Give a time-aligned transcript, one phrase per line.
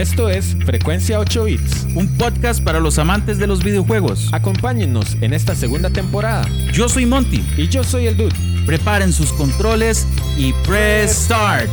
[0.00, 1.86] Esto es Frecuencia 8 Bits.
[1.94, 4.30] Un podcast para los amantes de los videojuegos.
[4.32, 6.48] Acompáñennos en esta segunda temporada.
[6.72, 7.44] Yo soy Monty.
[7.58, 8.34] Y yo soy el Dude.
[8.64, 10.06] Preparen sus controles
[10.38, 11.68] y press start.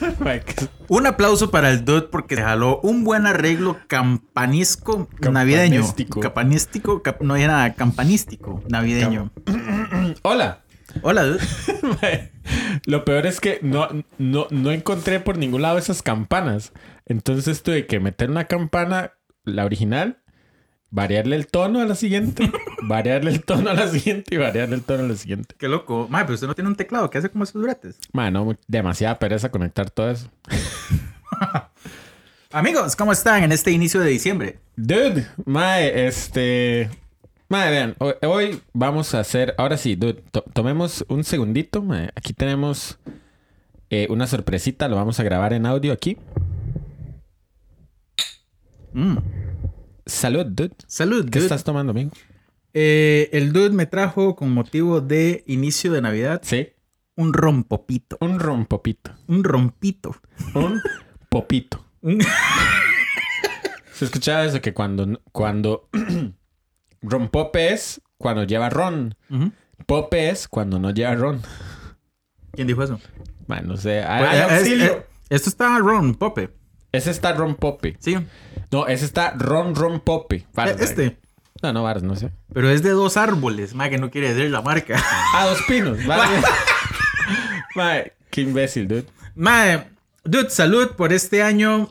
[0.88, 5.76] Un aplauso para el Dude porque jaló un buen arreglo campanisco navideño.
[5.82, 6.20] Campanístico.
[6.20, 7.02] Campanístico.
[7.02, 9.30] cap- no era campanístico navideño.
[10.22, 10.63] Hola.
[11.02, 11.40] Hola, Dude.
[12.86, 16.72] Lo peor es que no, no, no encontré por ningún lado esas campanas.
[17.06, 19.12] Entonces tuve que meter una campana,
[19.44, 20.18] la original,
[20.90, 22.50] variarle el tono a la siguiente,
[22.82, 25.54] variarle el tono a la siguiente y variarle el tono a la siguiente.
[25.58, 26.06] Qué loco.
[26.08, 27.98] Madre, pero usted no tiene un teclado que hace como esos duretes.
[28.12, 30.30] Mano, demasiada pereza conectar todo eso.
[32.52, 34.60] Amigos, ¿cómo están en este inicio de diciembre?
[34.76, 36.88] Dude, mae, este.
[37.48, 39.54] Mae, vean, hoy, hoy vamos a hacer.
[39.58, 41.84] Ahora sí, dude, to- tomemos un segundito.
[42.14, 42.98] Aquí tenemos
[43.90, 46.16] eh, una sorpresita, lo vamos a grabar en audio aquí.
[48.92, 49.18] Mm.
[50.06, 50.74] Salud, dude.
[50.86, 51.46] Salud, ¿Qué dude.
[51.46, 52.10] estás tomando, amigo?
[52.72, 56.68] Eh, el dude me trajo con motivo de inicio de Navidad Sí,
[57.16, 58.16] un rompopito.
[58.20, 59.12] un rompopito.
[59.28, 60.16] Un rompito.
[60.54, 60.80] Un
[61.28, 61.84] popito.
[63.92, 64.60] ¿Se escuchaba eso?
[64.60, 65.20] Que cuando.
[65.32, 65.88] cuando
[67.04, 69.14] rompope es cuando lleva ron.
[69.86, 71.42] Pope es cuando no lleva ron.
[72.52, 72.98] ¿Quién dijo eso?
[73.46, 74.02] Man, no sé.
[74.06, 74.84] Pues, Ay, es- auxilio.
[74.86, 76.50] es- esto está ron, pope.
[76.92, 77.96] Ese está Ron Pope.
[77.98, 78.16] Sí.
[78.70, 80.46] No, ese está Ron Ron Pope.
[80.54, 81.18] Varas, Eh, este.
[81.60, 82.30] No, no, varas, no sé.
[82.52, 85.02] Pero es de dos árboles, más que no quiere decir la marca.
[85.34, 86.06] Ah, dos pinos.
[86.06, 86.40] Vale.
[87.74, 89.06] Mae, qué imbécil, dude.
[89.34, 89.88] Mae,
[90.22, 91.88] dude, salud por este año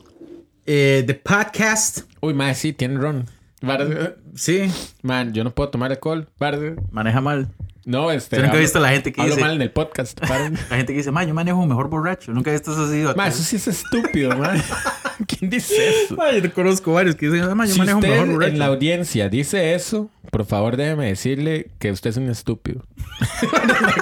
[0.66, 2.02] eh, de podcast.
[2.22, 3.26] Uy, mae, sí, tiene ron.
[3.68, 3.90] Varas.
[4.36, 6.28] Sí, Man, yo no puedo tomar alcohol.
[6.38, 6.62] Varas.
[6.92, 7.50] maneja mal.
[7.86, 8.38] No, este.
[8.38, 9.46] Yo nunca he visto a la gente que hablo dice.
[9.46, 10.18] mal en el podcast.
[10.30, 12.32] La gente que dice, ma, yo manejo mejor borracho.
[12.32, 13.04] Nunca he visto eso así.
[13.18, 14.62] Mae, eso sí es estúpido, man.
[15.28, 16.18] ¿Quién dice eso?
[16.22, 18.54] Ay, yo conozco varios que dicen, ma, yo Si manejo usted mejor borracho.
[18.54, 22.86] en la audiencia dice eso, por favor déjeme decirle que usted es un estúpido.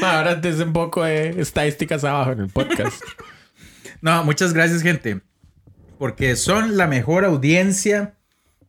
[0.00, 3.02] Ma, Ahora es un poco de estadísticas abajo en el podcast.
[4.00, 5.20] No, muchas gracias, gente.
[5.98, 8.14] Porque son la mejor audiencia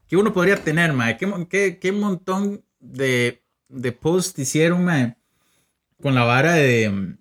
[0.07, 1.17] que uno podría tener, mae.
[1.17, 5.15] ¿Qué, qué, qué montón de, de posts hicieron, mae?
[6.01, 6.89] Con la vara de...
[6.89, 7.17] mm,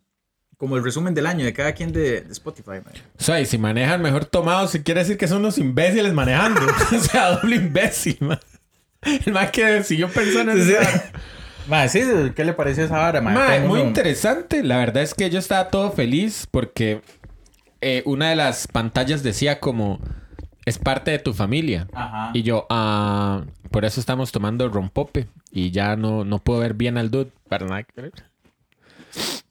[0.59, 2.94] Como el resumen del año de cada quien de, de Spotify, mae.
[3.19, 6.60] O sea, y si manejan mejor tomados, si quiere decir que son unos imbéciles manejando.
[6.97, 8.41] o sea, doble imbécil, man.
[9.26, 10.81] El más que siguió pensando en eso.
[11.88, 12.03] Sí,
[12.34, 13.34] ¿qué le pareció esa vara, mae?
[13.34, 14.62] Ma, Todo el muy interesante.
[14.62, 17.00] La verdad es que yo estaba todo feliz porque
[17.84, 20.00] eh, una de las pantallas decía como
[20.65, 21.87] es parte de tu familia.
[21.93, 22.31] Ajá.
[22.34, 25.28] Y yo, ah, por eso estamos tomando rompope.
[25.50, 27.31] Y ya no, no puedo ver bien al dude.
[27.49, 28.11] Para nada que.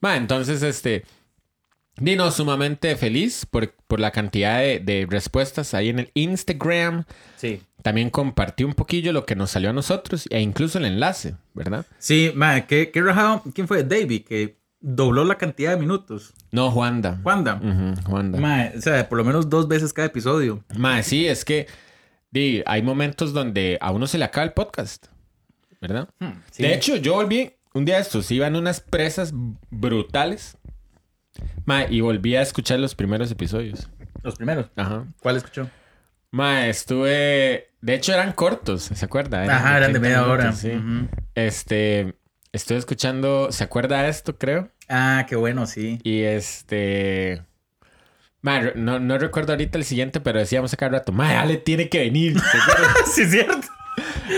[0.01, 1.05] Ma, entonces, este.
[1.95, 7.05] Dino, sumamente feliz por, por la cantidad de, de respuestas ahí en el Instagram.
[7.35, 7.61] Sí.
[7.83, 11.85] También compartí un poquillo lo que nos salió a nosotros e incluso el enlace, ¿verdad?
[11.99, 13.43] Sí, mae, ¿qué, qué rajado?
[13.53, 13.83] ¿Quién fue?
[13.83, 16.33] David, que dobló la cantidad de minutos.
[16.51, 17.19] No, Juanda.
[17.55, 18.39] Ujú, Juanda.
[18.39, 20.63] Mae, o sea, por lo menos dos veces cada episodio.
[20.75, 21.67] Ma, sí, es que
[22.29, 25.07] di, hay momentos donde a uno se le acaba el podcast,
[25.81, 26.09] ¿verdad?
[26.51, 26.63] Sí.
[26.63, 29.33] De hecho, yo volví un día de estos, iban unas presas
[29.71, 30.57] brutales.
[31.65, 33.89] Ma, y volví a escuchar los primeros episodios.
[34.21, 34.67] Los primeros.
[34.75, 35.05] Ajá.
[35.21, 35.69] ¿Cuál escuchó?
[36.29, 37.69] Ma, estuve.
[37.81, 39.43] De hecho, eran cortos, ¿se acuerda?
[39.43, 40.51] Ajá, eran de 30 media hora.
[40.51, 40.71] sí.
[41.35, 42.15] Este.
[42.53, 43.51] Estuve escuchando.
[43.51, 44.69] ¿Se acuerda de esto, creo?
[44.87, 45.99] Ah, qué bueno, sí.
[46.03, 47.41] Y este.
[48.75, 52.35] No, no recuerdo ahorita el siguiente, pero decíamos acá rato, ma, Ale tiene que venir.
[53.13, 53.67] sí, es cierto.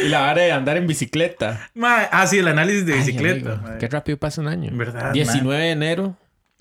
[0.05, 1.69] y la vara de andar en bicicleta.
[1.81, 3.53] Ah, sí, el análisis de Ay, bicicleta.
[3.53, 4.69] amigo, qué rápido pasa un año.
[4.73, 6.17] ¿Verdad, 19 de enero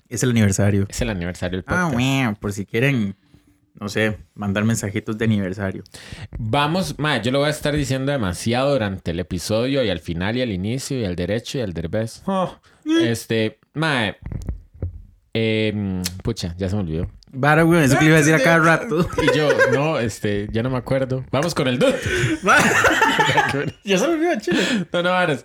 [0.09, 0.87] Es el aniversario.
[0.89, 1.93] es el aniversario del Ah, podcast.
[1.93, 3.15] bueno, por si quieren,
[3.79, 5.83] no sé, mandar mensajitos de aniversario.
[6.37, 10.37] Vamos, ma, yo lo voy a estar diciendo demasiado durante el episodio y al final
[10.37, 12.21] y al inicio y al derecho y al derbez.
[12.25, 12.55] Oh,
[12.85, 14.15] este, ma,
[15.33, 17.07] em, pucha, ya se me olvidó.
[17.37, 19.09] Vara, güey, eso que le iba a decir a cada rato.
[19.21, 21.25] Y yo, no, este, ya no me acuerdo.
[21.31, 21.99] Vamos con el dude.
[23.83, 24.61] ya se me olvidó, chile.
[24.93, 25.43] no, no, varas.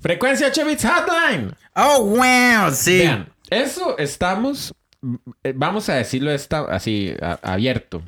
[0.00, 1.54] Frecuencia 8 bits hotline.
[1.76, 2.98] Oh, wow, sí.
[2.98, 4.74] Vean, eso estamos,
[5.54, 8.02] vamos a decirlo esta, así, a- abierto.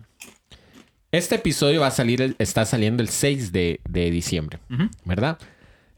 [1.10, 4.58] Este episodio va a salir, el- está saliendo el 6 de, de diciembre.
[5.04, 5.38] ¿verdad?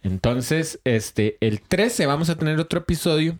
[0.03, 3.39] Entonces, este, el 13 vamos a tener otro episodio.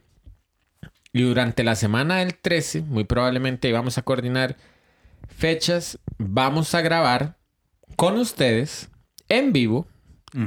[1.13, 4.57] Y durante la semana del 13, muy probablemente vamos a coordinar
[5.29, 5.99] fechas.
[6.19, 7.37] Vamos a grabar
[7.97, 8.89] con ustedes
[9.29, 9.87] en vivo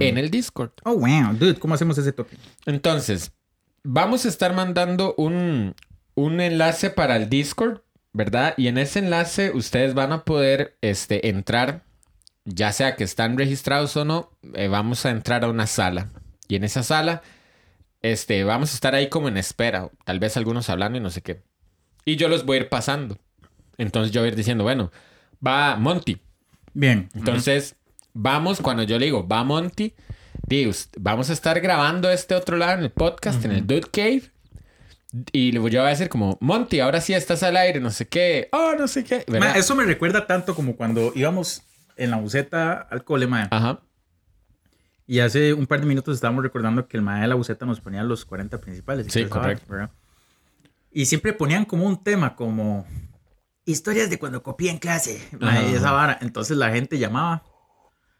[0.02, 0.72] en el Discord.
[0.84, 2.36] Oh, wow, dude, ¿cómo hacemos ese toque?
[2.66, 3.32] Entonces,
[3.84, 5.74] vamos a estar mandando un,
[6.18, 7.82] un enlace para el Discord,
[8.12, 8.56] ¿verdad?
[8.58, 11.84] Y en ese enlace ustedes van a poder este, entrar,
[12.44, 16.10] ya sea que están registrados o no, eh, vamos a entrar a una sala.
[16.48, 17.22] Y en esa sala,
[18.02, 21.22] este, vamos a estar ahí como en espera, tal vez algunos hablando y no sé
[21.22, 21.44] qué.
[22.04, 23.20] Y yo los voy a ir pasando.
[23.78, 24.92] Entonces yo voy a ir diciendo, bueno,
[25.46, 26.18] va Monty.
[26.74, 27.10] Bien.
[27.14, 27.76] Entonces,
[28.14, 29.94] vamos, cuando yo le digo, va Monty,
[30.48, 33.88] di, "Ust- vamos a estar grabando este otro lado en el podcast, en el Dude
[33.92, 34.32] Cave.
[35.32, 38.50] Y le voy a decir como, Monty, ahora sí estás al aire, no sé qué.
[38.52, 39.24] Oh, no sé qué.
[39.28, 41.64] Ma, eso me recuerda tanto como cuando íbamos
[41.96, 43.48] en la buceta al cole, ma.
[43.52, 43.80] Ajá.
[45.06, 47.80] Y hace un par de minutos estábamos recordando que el mae de la buceta nos
[47.80, 49.08] ponía los 40 principales.
[49.10, 49.66] Sí, correcto.
[49.70, 49.90] ¿verdad?
[50.92, 52.86] Y siempre ponían como un tema, como
[53.66, 55.22] historias de cuando copié en clase.
[55.40, 55.70] mae, Ajá.
[55.70, 56.18] y esa vara.
[56.22, 57.44] Entonces la gente llamaba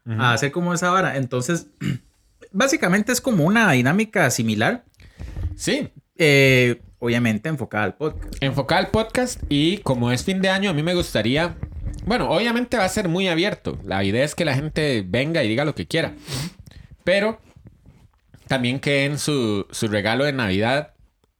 [0.06, 1.18] a hacer como esa vara.
[1.18, 1.68] Entonces,
[2.54, 4.86] básicamente es como una dinámica similar.
[5.58, 5.92] Sí.
[6.16, 8.36] eh, obviamente enfocada al podcast.
[8.42, 11.56] Enfocada al podcast y como es fin de año, a mí me gustaría...
[12.06, 13.78] Bueno, obviamente va a ser muy abierto.
[13.84, 16.14] La idea es que la gente venga y diga lo que quiera.
[17.04, 17.40] Pero
[18.48, 20.94] también que den su, su regalo de Navidad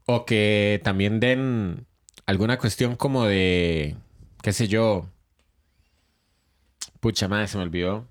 [0.06, 1.86] o que también den
[2.26, 3.96] alguna cuestión como de,
[4.42, 5.10] qué sé yo.
[7.00, 8.06] Pucha madre, se me olvidó.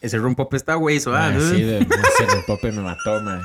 [0.00, 1.56] Ese rompop está güey, ah, dude.
[1.56, 3.44] sí, de, ese rompope me mató, madre.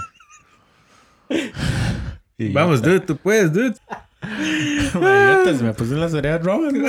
[2.39, 3.73] Y- Vamos, dude, tú puedes, dude.
[4.91, 6.73] Se me puso en las orejas rojas.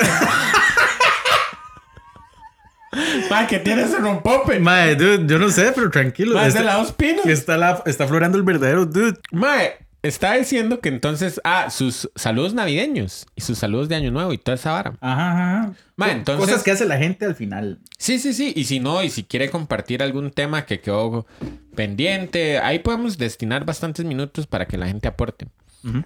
[3.31, 4.59] Madre, ¿qué tiene ese rompope?
[4.59, 6.35] Mae, dude, yo no sé, pero tranquilo.
[6.35, 7.27] Madre, es de está, la dos pinos.
[7.27, 9.19] está, la, está florando el verdadero dude.
[9.31, 9.77] Mae,
[10.09, 14.39] está diciendo que entonces, ah, sus saludos navideños y sus saludos de Año Nuevo y
[14.39, 14.97] toda esa vara.
[15.01, 15.61] Ajá,
[15.99, 16.13] ajá.
[16.13, 17.81] Entonces- Cosas que hace la gente al final.
[17.99, 18.53] Sí, sí, sí.
[18.57, 21.27] Y si no, y si quiere compartir algún tema que quedó
[21.75, 25.47] pendiente, ahí podemos destinar bastantes minutos para que la gente aporte.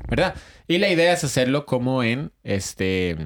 [0.09, 0.35] ¿Verdad?
[0.69, 3.17] Y la idea es hacerlo como en este.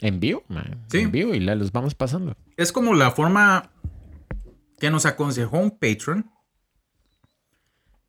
[0.00, 0.42] En vivo.
[0.90, 0.98] Sí.
[1.00, 2.34] En vivo y la- los vamos pasando.
[2.56, 3.70] Es como la forma
[4.78, 6.30] que nos aconsejó un patron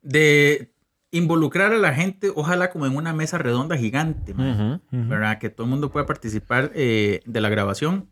[0.02, 0.72] de
[1.16, 4.80] involucrar a la gente, ojalá como en una mesa redonda gigante, ujú.
[4.90, 5.38] ¿verdad?
[5.38, 8.08] Que todo el mundo pueda participar eh, de la grabación.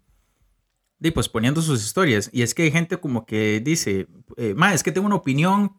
[1.01, 2.31] Y pues poniendo sus historias.
[2.33, 4.07] Y es que hay gente como que dice,
[4.37, 5.73] eh, ma, es que tengo una opinión,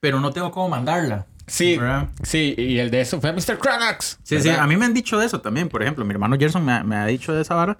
[0.00, 1.26] pero no tengo cómo mandarla.
[1.46, 2.08] Sí, ¿verdad?
[2.22, 3.58] sí, y el de eso fue Mr.
[3.58, 4.18] Cronox.
[4.24, 5.68] Sí, sí, a mí me han dicho de eso también.
[5.68, 7.78] Por ejemplo, mi hermano Gerson me, ha- me ha dicho de esa vara.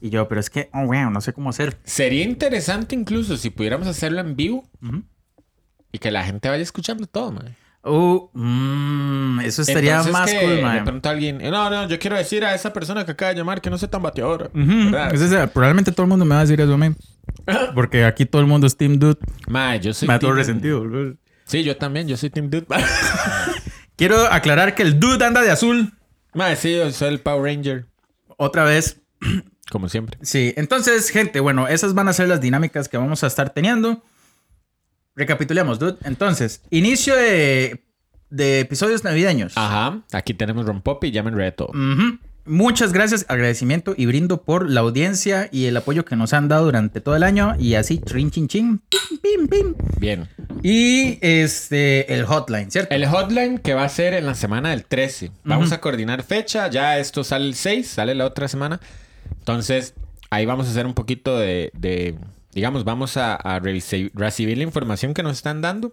[0.00, 1.76] Y yo, pero es que, oh, wow, no sé cómo hacer.
[1.84, 4.64] Sería interesante incluso si pudiéramos hacerlo en vivo
[5.92, 7.54] y que la gente vaya escuchando todo, mae.
[7.82, 11.00] Oh, mm, eso estaría Entonces más que cool, man.
[11.04, 13.70] alguien, "Eh, no, no, yo quiero decir a esa persona que acaba de llamar que
[13.70, 14.46] no sea tan bateadora.
[14.54, 15.14] Ujú, ¿verdad?
[15.14, 16.94] es ese, probablemente todo el mundo me va a decir eso a mí.
[17.74, 19.18] Porque aquí todo el mundo es Team Dude.
[19.48, 20.80] Mae, yo soy Me da todo resentido.
[20.80, 21.14] boludo.
[21.46, 22.66] Sí, yo también, yo soy Team Dude.
[23.96, 25.92] Quiero aclarar que el Dude anda de azul.
[26.34, 27.86] Mae, sí, yo soy el Power Ranger,
[28.36, 29.00] Otra vez.
[29.70, 30.18] como siempre.
[30.22, 34.02] Sí, entonces, gente, bueno, esas van a ser las dinámicas que vamos a estar teniendo.
[35.20, 35.96] Recapitulemos, Dude.
[36.04, 37.84] Entonces, inicio de,
[38.30, 39.52] de episodios navideños.
[39.56, 41.66] Ajá, aquí tenemos Rompopi y llamen reto.
[41.68, 42.18] Ujú.
[42.46, 46.64] Muchas gracias, agradecimiento y brindo por la audiencia y el apoyo que nos han dado
[46.64, 47.54] durante todo el año.
[47.58, 49.74] Y así, trin, chin, chin, pim, pim, pim.
[49.98, 50.26] Bien.
[50.62, 52.94] Y este, el hotline, ¿cierto?
[52.94, 55.30] El hotline que va a ser en la semana del 13.
[55.44, 56.68] Vamos a coordinar fecha.
[56.68, 58.80] Ya esto sale el 6, sale la otra semana.
[59.38, 59.94] Entonces,
[60.30, 61.70] ahí vamos a hacer un poquito de.
[61.74, 62.16] de-
[62.52, 65.92] digamos, vamos a, a recibir la información que nos están dando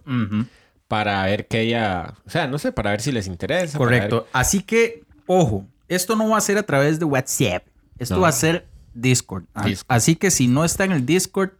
[0.88, 2.14] para ver que ella.
[2.26, 3.76] O sea, no sé, para ver si les interesa.
[3.78, 4.26] Correcto.
[4.32, 7.64] Así que, ojo, esto no va a ser a través de WhatsApp.
[7.98, 8.20] Esto No.
[8.22, 9.44] va a ser Discord.
[9.54, 9.86] Ah, Discord.
[9.96, 11.50] Así que si no está en el Discord,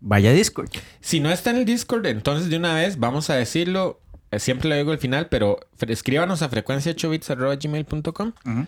[0.00, 0.70] vaya a Discord.
[1.00, 4.00] Si no está en el Discord, entonces de una vez vamos a decirlo.
[4.30, 8.66] eh, Siempre lo digo al final, pero escríbanos a frecuencia8bits.gmail.com Ujú.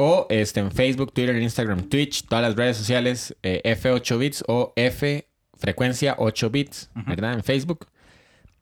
[0.00, 5.28] O este, en Facebook, Twitter, Instagram, Twitch, todas las redes sociales, eh, F8bits o F
[5.58, 7.34] frecuencia 8 bits, ¿verdad?
[7.34, 7.88] En Facebook.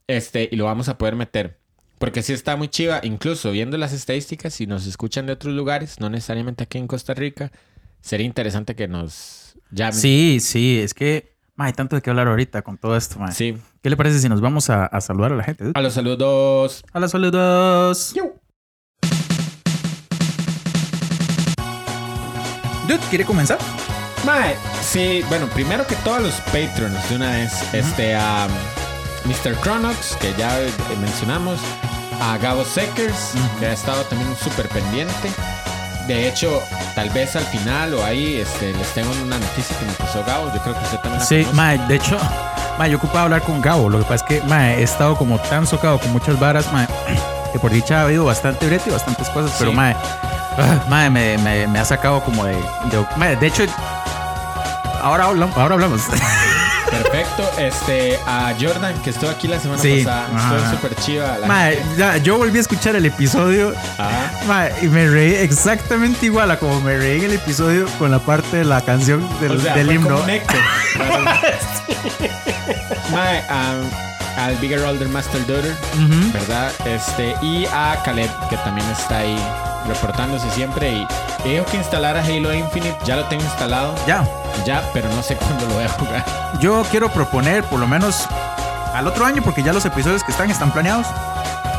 [0.07, 1.59] Este, y lo vamos a poder meter.
[1.99, 6.01] Porque sí está muy chiva, incluso viendo las estadísticas, si nos escuchan de otros lugares,
[6.01, 7.53] no necesariamente aquí en Costa Rica,
[8.01, 9.95] sería interesante que nos llamen.
[9.95, 13.19] Sí, sí, es que ma, hay tanto de qué hablar ahorita con todo esto.
[13.19, 13.31] ma.
[13.33, 13.57] Sí.
[13.83, 15.71] ¿Qué le parece si nos vamos a, a saludar a la gente?
[15.75, 16.83] A los saludos.
[16.93, 18.15] Hola, saludos.
[22.87, 23.59] Dude, ¿quiere comenzar?
[24.25, 28.47] Mae, sí, bueno, primero que todos los patrons de una vez, este, a
[29.25, 29.55] Mr.
[29.61, 31.59] Cronox, que ya eh, mencionamos,
[32.21, 35.31] a Gabo Seckers, que ha estado también súper pendiente.
[36.07, 36.63] De hecho,
[36.95, 40.53] tal vez al final o ahí este, les tengo una noticia que me pasó Gabo.
[40.55, 41.55] Yo creo que usted también la Sí, conoce.
[41.57, 42.19] ma, de hecho,
[42.79, 43.89] Ma, yo ocupaba hablar con Gabo.
[43.89, 46.87] Lo que pasa es que ma, he estado como tan socado con muchas varas, ma,
[47.53, 49.77] que por dicha ha habido bastante brete y bastantes cosas, pero Sí.
[49.77, 49.95] ma,
[50.63, 52.55] ah, ma, me, me, me ha sacado como de.
[52.55, 53.65] De, ma, de hecho,
[55.03, 55.57] ahora hablamos.
[55.57, 56.03] Ahora hablamos.
[56.91, 57.43] Perfecto.
[57.59, 60.29] Este, a Jordan, que estuvo aquí la semana Sí, pasada.
[60.35, 60.57] ajá.
[60.57, 61.37] Estuvo súper chiva.
[61.39, 61.85] la Ma, gente.
[61.97, 64.31] ya, yo volví a escuchar el episodio Ajá.
[64.47, 68.21] ma, y me reí exactamente igual a como me reí en el episodio con la
[68.21, 70.21] parte de la canción del, O sea, del himno.
[73.13, 73.81] Mae, a-
[74.47, 76.33] al Bigger Older Master Daughter, Ujú.
[76.33, 76.71] ¿verdad?
[76.85, 79.37] Este, y a Caleb, que también está ahí
[79.87, 80.91] reportándose siempre.
[80.91, 81.07] Y
[81.47, 82.97] y dijo que instalara Halo Infinite.
[83.05, 83.95] Ya lo tengo instalado.
[84.07, 84.27] Ya.
[84.65, 86.25] Ya, pero no sé cuándo lo voy a jugar.
[86.61, 88.27] Yo quiero proponer, por lo menos
[88.93, 91.07] al otro año, porque ya los episodios que están están planeados,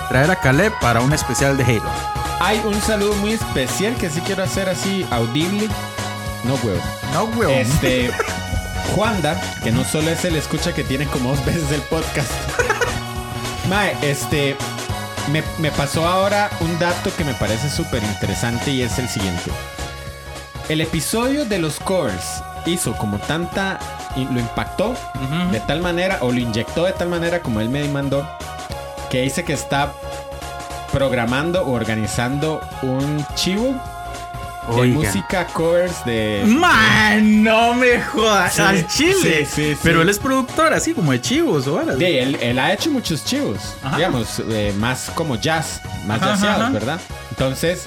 [0.10, 1.90] traer a Caleb para un especial de Halo.
[2.40, 5.68] Hay un saludo muy especial que sí quiero hacer así audible.
[6.44, 6.82] No, huevo.
[7.14, 7.52] No, weón.
[7.52, 8.12] Este.
[8.96, 12.32] Juanda, que no solo es el escucha que tiene como dos veces el podcast.
[13.70, 14.56] Mae, este.
[15.32, 19.52] Me, me pasó ahora un dato que me parece súper interesante y es el siguiente.
[20.70, 23.80] El episodio de los covers hizo como tanta.
[24.16, 24.96] y lo impactó
[25.52, 28.28] de tal manera, o lo inyectó de tal manera como él me mandó,
[29.10, 29.94] que dice que está
[30.92, 33.76] programando o organizando un chivo
[34.76, 34.96] de Oiga.
[35.00, 36.44] música covers de.
[36.46, 38.54] Man, no me jodas.
[38.54, 39.16] Sí, al chile.
[39.22, 39.80] sí, sí, sí.
[39.84, 41.80] Pero él es productor, así como de chivos o.
[41.86, 43.96] De, él, él ha hecho muchos chivos, Ajá.
[43.98, 46.70] digamos, eh, más como jazz, más Ajá, jazzeados, ajá.
[46.72, 47.00] ¿verdad?
[47.30, 47.86] Entonces,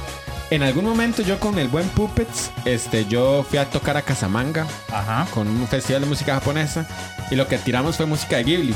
[0.50, 4.66] en algún momento yo con el buen Puppets, este, yo fui a tocar a Casamanga
[4.92, 5.26] Ajá.
[5.32, 6.86] con un festival de música japonesa
[7.30, 8.74] y lo que tiramos fue música de Ghibli.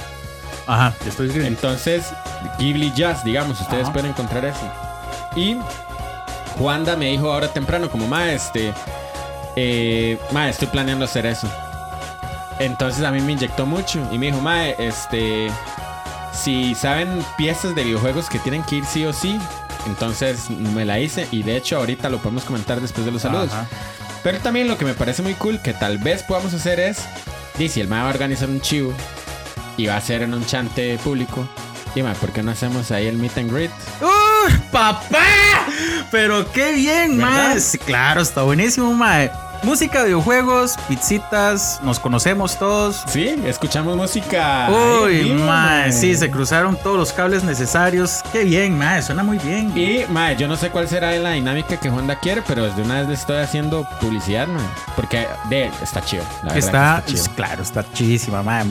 [0.67, 0.95] Ajá.
[1.07, 1.59] Estoy escribiendo.
[1.59, 2.05] Entonces,
[2.59, 4.71] Ghibli Jazz, digamos, ustedes pueden encontrar eso.
[5.37, 5.57] Y
[6.59, 8.73] Juanda me dijo ahora temprano, como, ma, este,
[9.57, 11.49] eh, ma, estoy planeando hacer eso.
[12.59, 15.51] Entonces a mí me inyectó mucho y me dijo, ma, este,
[16.33, 19.39] si saben piezas de videojuegos que tienen que ir sí o sí,
[19.87, 23.53] entonces me la hice y de hecho ahorita lo podemos comentar después de los saludos.
[23.53, 23.67] Ajá.
[24.23, 27.05] Pero también lo que me parece muy cool que tal vez podamos hacer es,
[27.59, 28.95] y si el ma va a organizar un chivo
[29.77, 31.47] y va a ser en un chante público,
[31.95, 33.71] dime, ¿por qué no hacemos ahí el meet and greet?
[34.01, 35.54] ¡Uh, papá!
[36.11, 37.59] Pero qué bien, mae.
[37.85, 39.31] Claro, está buenísimo, mae.
[39.63, 43.03] Música, videojuegos, pizzitas, nos conocemos todos.
[43.07, 44.69] Sí, escuchamos música.
[44.71, 48.21] Uy, mae, sí, se cruzaron todos los cables necesarios.
[48.31, 49.73] Qué bien, mae, suena muy bien.
[49.75, 53.01] Y, mae, yo no sé cuál será la dinámica que Juanda quiere, pero desde una
[53.01, 54.67] vez le estoy haciendo publicidad, mae.
[54.95, 56.25] Porque de está chido.
[56.43, 57.37] La verdad está, que está chido.
[57.37, 58.67] claro, está chidísima, mae.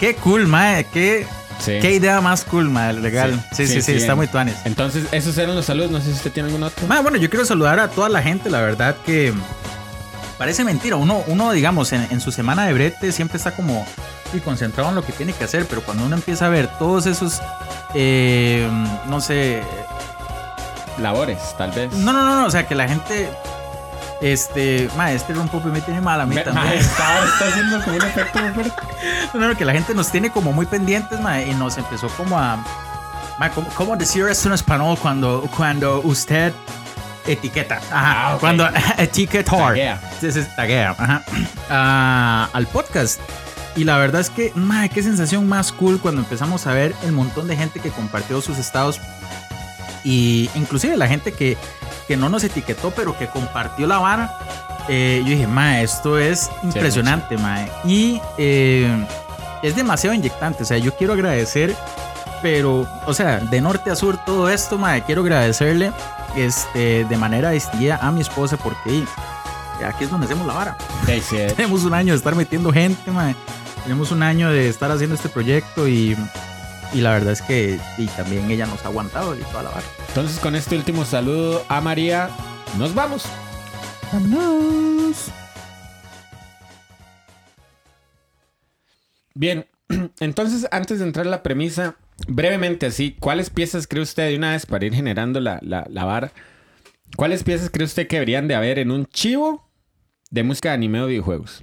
[0.00, 1.28] Qué cool, mae, qué,
[1.60, 1.78] Sí.
[1.80, 3.42] qué idea más cool, mae, legal.
[3.52, 4.56] Sí, sí, sí, está muy tuanes.
[4.64, 5.90] Entonces, esos eran los saludos.
[5.90, 6.86] No sé si usted tiene algún otro.
[6.86, 9.32] Ma, bueno, yo quiero saludar a toda la gente, la verdad que
[10.38, 10.96] parece mentira.
[10.96, 13.86] Uno, uno digamos, en, en su semana de brete siempre está como
[14.34, 17.06] y concentrado en lo que tiene que hacer, pero cuando uno empieza a ver todos
[17.06, 17.40] esos,
[17.94, 18.68] eh,
[19.06, 19.62] no sé,
[20.98, 21.92] Labores, tal vez.
[21.92, 23.28] no, no, no, no, o sea, que la gente,
[24.20, 26.66] este, ma, este rompope me tiene mal a mí Me- también.
[26.66, 28.72] mae, está, está haciendo como un efecto muy.
[29.34, 32.38] No, no, que la gente nos tiene como muy pendientes, ma, y nos empezó como
[32.38, 32.56] a,
[33.38, 36.52] ma, ¿cómo, cómo decir esto en español cuando, cuando usted
[37.26, 37.76] etiqueta?
[37.90, 38.68] Ajá, Ah, cuando
[38.98, 39.58] etiquetar.
[39.68, 40.00] Taguea.
[40.20, 41.22] Sí, sí, taguea, ajá.
[41.70, 43.20] Ah, al podcast.
[43.76, 47.10] Y la verdad es que, madre, qué sensación más cool cuando empezamos a ver el
[47.10, 49.00] montón de gente que compartió sus estados.
[50.04, 51.56] Y inclusive la gente que,
[52.06, 54.38] que no nos etiquetó, pero que compartió la vara.
[54.88, 57.66] Eh, yo dije, ma, esto es impresionante, ma.
[57.84, 59.06] Y eh,
[59.62, 60.62] es demasiado inyectante.
[60.62, 61.74] O sea, yo quiero agradecer,
[62.42, 65.90] pero, o sea, de norte a sur todo esto, ma, quiero agradecerle
[66.36, 69.04] este, de manera distinguida a mi esposa porque
[69.86, 70.76] aquí es donde hacemos la vara.
[71.06, 71.36] Sí, sí.
[71.56, 73.34] Tenemos un año de estar metiendo gente, ma.
[73.84, 76.16] Tenemos un año de estar haciendo este proyecto y,
[76.92, 79.86] y la verdad es que y también ella nos ha aguantado y toda la vara.
[80.08, 82.28] Entonces, con este último saludo a María,
[82.78, 83.24] nos vamos.
[84.12, 85.30] Vámonos.
[89.34, 89.66] Bien,
[90.20, 91.96] entonces, antes de entrar a la premisa,
[92.28, 96.04] brevemente así, ¿cuáles piezas cree usted de una vez para ir generando la, la, la
[96.04, 96.32] vara?
[97.16, 99.68] ¿Cuáles piezas cree usted que deberían de haber en un chivo
[100.30, 101.62] de música de anime o videojuegos?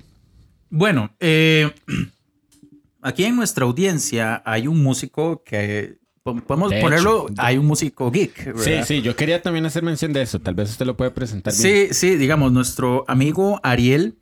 [0.69, 1.71] Bueno, eh,
[3.01, 7.41] aquí en nuestra audiencia hay un músico que po- podemos De ponerlo, hecho.
[7.41, 8.35] hay un músico geek.
[8.57, 8.85] Sí, ¿verdad?
[8.87, 10.39] sí, yo quería también hacer mención de eso.
[10.39, 11.87] Tal vez usted lo puede presentar bien.
[11.89, 14.17] Sí, sí, digamos, nuestro amigo Ariel.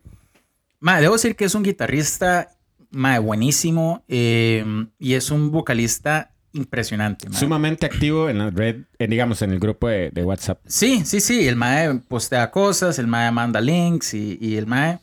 [0.80, 2.48] Ma, debo decir que es un guitarrista
[2.90, 4.64] ma, buenísimo eh,
[4.98, 7.28] y es un vocalista impresionante.
[7.28, 7.36] ma.
[7.38, 10.58] Sumamente activo en la red, en, digamos, en el grupo de, de WhatsApp.
[10.66, 11.46] Sí, sí, sí.
[11.46, 14.98] El mae postea cosas, el mae manda links y, y el mae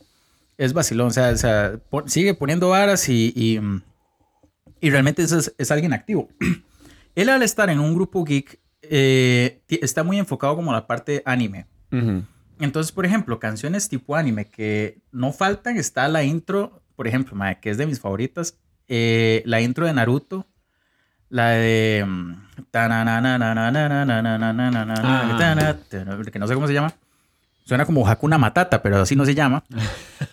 [0.58, 1.06] es vacilón.
[1.06, 3.82] O sea, o sea sigue poniendo varas y, y, mm,
[4.82, 6.28] realmente es, es, alguien activo.
[7.14, 11.66] Él al estar en un grupo geek eh, está muy enfocado como la parte anime.
[12.60, 17.70] Entonces, por ejemplo, canciones tipo anime que no faltan, está la intro, por ejemplo, que
[17.70, 20.46] es de mis favoritas, eh, la intro de Naruto,
[21.30, 22.04] la de...
[26.30, 26.94] Que no sé cómo se llama.
[27.68, 29.62] Suena como Hakuna Matata, pero así no se llama.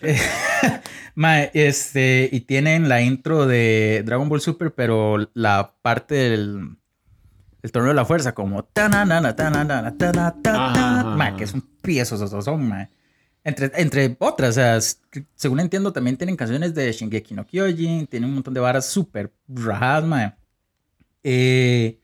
[0.02, 0.18] Eh,
[1.14, 6.76] mae, este, y tienen la intro de Dragon Ball Super, pero la parte del
[7.62, 11.44] el torneo de la fuerza, como tananana, tananana, tana, ta, Ajá, ta, ajá, mae, que
[11.44, 12.90] es un piezo, esos son, mae.
[13.44, 14.78] Entre, entre otras, o sea,
[15.34, 19.32] según entiendo, también tienen canciones de Shingeki no Kyojin, tienen un montón de varas súper
[19.48, 20.34] rajadas, mae.
[21.22, 22.00] Eh,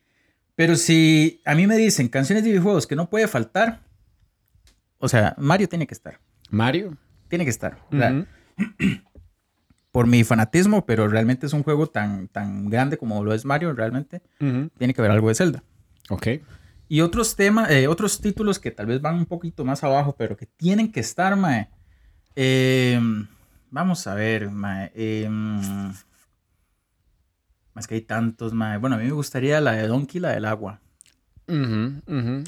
[0.55, 3.81] pero si a mí me dicen canciones de videojuegos que no puede faltar,
[5.03, 6.21] o sea, Mario tiene que estar.
[6.49, 6.97] Mario.
[7.27, 7.77] Tiene que estar.
[9.91, 13.73] Por mi fanatismo, pero realmente es un juego tan, tan grande como lo es Mario,
[13.73, 14.23] realmente.
[14.39, 15.65] Tiene que haber algo de Zelda.
[16.09, 16.29] Ok.
[16.89, 20.37] Y otros temas, eh, otros títulos que tal vez van un poquito más abajo, pero
[20.37, 21.69] que tienen que estar, mae.
[22.37, 23.01] Eh,
[23.71, 24.93] vamos a ver, mae.
[24.95, 25.29] Eh,
[27.75, 28.79] más que hay tantos, mae.
[28.79, 30.81] Bueno, a mí me gustaría la de Donkey, la del agua.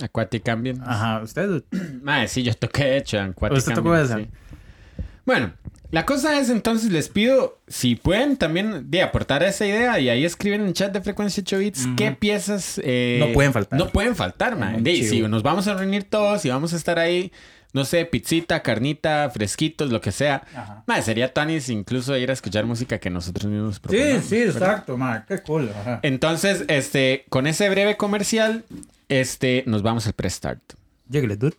[0.03, 0.81] Aquatic Ambient.
[0.85, 1.65] Ajá, usted.
[2.03, 3.19] Mae, sí, yo toqué hecho
[3.51, 4.19] ¿Usted tocó esa?
[4.19, 4.29] sí.
[5.27, 5.55] Bueno,
[5.91, 10.25] la cosa es entonces les pido si pueden también de aportar esa idea y ahí
[10.25, 13.79] escriben en el chat de frecuencia 8 bits qué piezas eh, No pueden faltar.
[13.79, 14.57] No pueden faltar,
[15.05, 17.33] si nos vamos a reunir todos y vamos a estar ahí,
[17.75, 20.45] no sé, pizzita, carnita, fresquitos, lo que sea.
[20.55, 20.85] Ajá.
[20.87, 24.31] Mae, sería tanis incluso ir a escuchar música que nosotros mismos proponemos.
[24.31, 24.53] ¿verdad?
[24.55, 25.23] exacto, mae.
[25.29, 25.71] Qué cool.
[25.79, 26.01] Ajá.
[26.03, 28.65] Entonces, este, con ese breve comercial,
[29.11, 30.63] este, nos vamos al pre-start.
[31.11, 31.57] Lléguele, dude.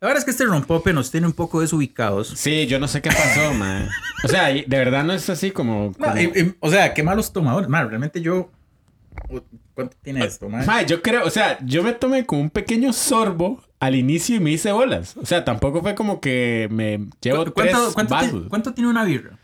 [0.00, 2.28] La verdad es que este rompope nos tiene un poco desubicados.
[2.36, 3.88] Sí, yo no sé qué pasó, man.
[4.24, 5.92] O sea, de verdad no es así como...
[5.96, 7.68] No, como- y- y- o sea, qué malos tomadores.
[7.68, 8.50] Man, realmente yo.
[9.74, 10.66] ¿Cuánto tiene esto, man?
[10.66, 14.40] Mae, yo creo, o sea, yo me tomé como un pequeño sorbo al inicio y
[14.40, 15.16] me hice bolas.
[15.16, 18.42] O sea, tampoco fue como que me llevo ¿Cu- tres ¿Cuánto, cuánto, vasos.
[18.44, 19.38] ti- cuánto tiene una birra?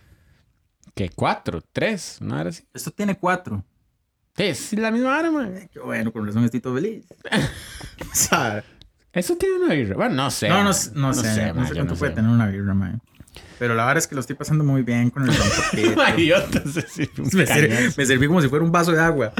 [0.94, 1.10] ¿Qué?
[1.10, 1.60] ¿Cuatro?
[1.72, 2.18] ¿Tres?
[2.20, 2.64] ¿No era así?
[2.74, 3.64] Esto tiene cuatro.
[4.36, 5.48] Es la misma arma.
[5.72, 7.04] Qué bueno, con razón estoy todo feliz.
[8.12, 8.62] sea,
[9.12, 9.96] Eso tiene una birra.
[9.96, 10.48] Bueno, no sé.
[10.48, 10.90] no, no, sé.
[10.94, 13.00] No man, sé cuánto no puede tener una birra, man.
[13.58, 15.36] Pero la verdad es que lo estoy pasando muy bien con el un
[17.32, 17.94] me, serví, cañazo.
[17.96, 19.32] me serví como si fuera un vaso de agua.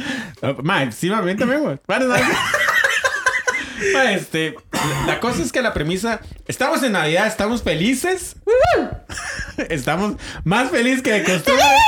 [0.43, 1.79] No, Mae, sí, a mí también, güey.
[1.87, 2.15] Bueno, no.
[3.95, 4.57] Mae, este,
[5.07, 8.37] la cosa es que la premisa, estamos en Navidad, estamos felices.
[9.69, 11.65] Estamos más felices que de costumbre.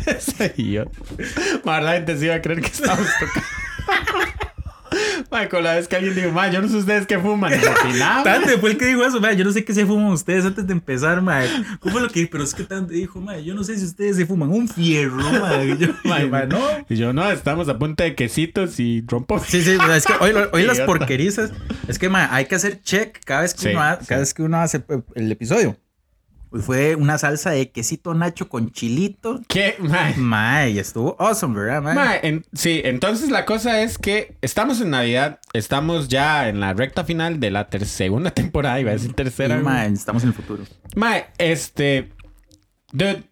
[0.18, 0.84] Soy yo.
[1.64, 4.49] La gente sí va a creer que estamos tocando.
[5.30, 7.52] Mae, con la vez que alguien dijo, mae, yo no sé ustedes qué fuman.
[7.52, 8.24] Yo, "Nada, mae".
[8.24, 9.20] Tante fue el que dijo eso.
[9.32, 11.46] Yo no sé qué se fuman ustedes antes de empezar, man.
[11.80, 14.26] ¿Cómo lo que Pero es que Tante dijo, man, yo no sé si ustedes se
[14.26, 15.18] fuman un fierro,
[15.78, 16.60] yo, Mae, man, no.
[16.88, 19.38] Y yo, no, estamos a punta de quesitos y rompo.
[19.46, 21.52] Sí, sí, es que hoy, hoy las porquerizas.
[21.88, 24.06] Es que, man, hay que hacer check cada vez que, Sí, uno, ha- sí.
[24.06, 25.76] cada vez que uno hace eh, el episodio.
[26.52, 29.40] Hoy fue una salsa de quesito nacho con chilito.
[29.46, 29.76] ¿Qué?
[29.78, 30.16] Mae.
[30.16, 35.38] Mae, y estuvo awesome, ¿verdad, en- sí, entonces la cosa es que estamos en Navidad,
[35.52, 39.14] estamos ya en la recta final de la ter- segunda temporada, iba a decir Sí,
[39.14, 39.58] tercera.
[39.58, 40.64] mae, estamos en el futuro.
[40.96, 42.10] Mae, este.
[42.92, 43.22] Dude,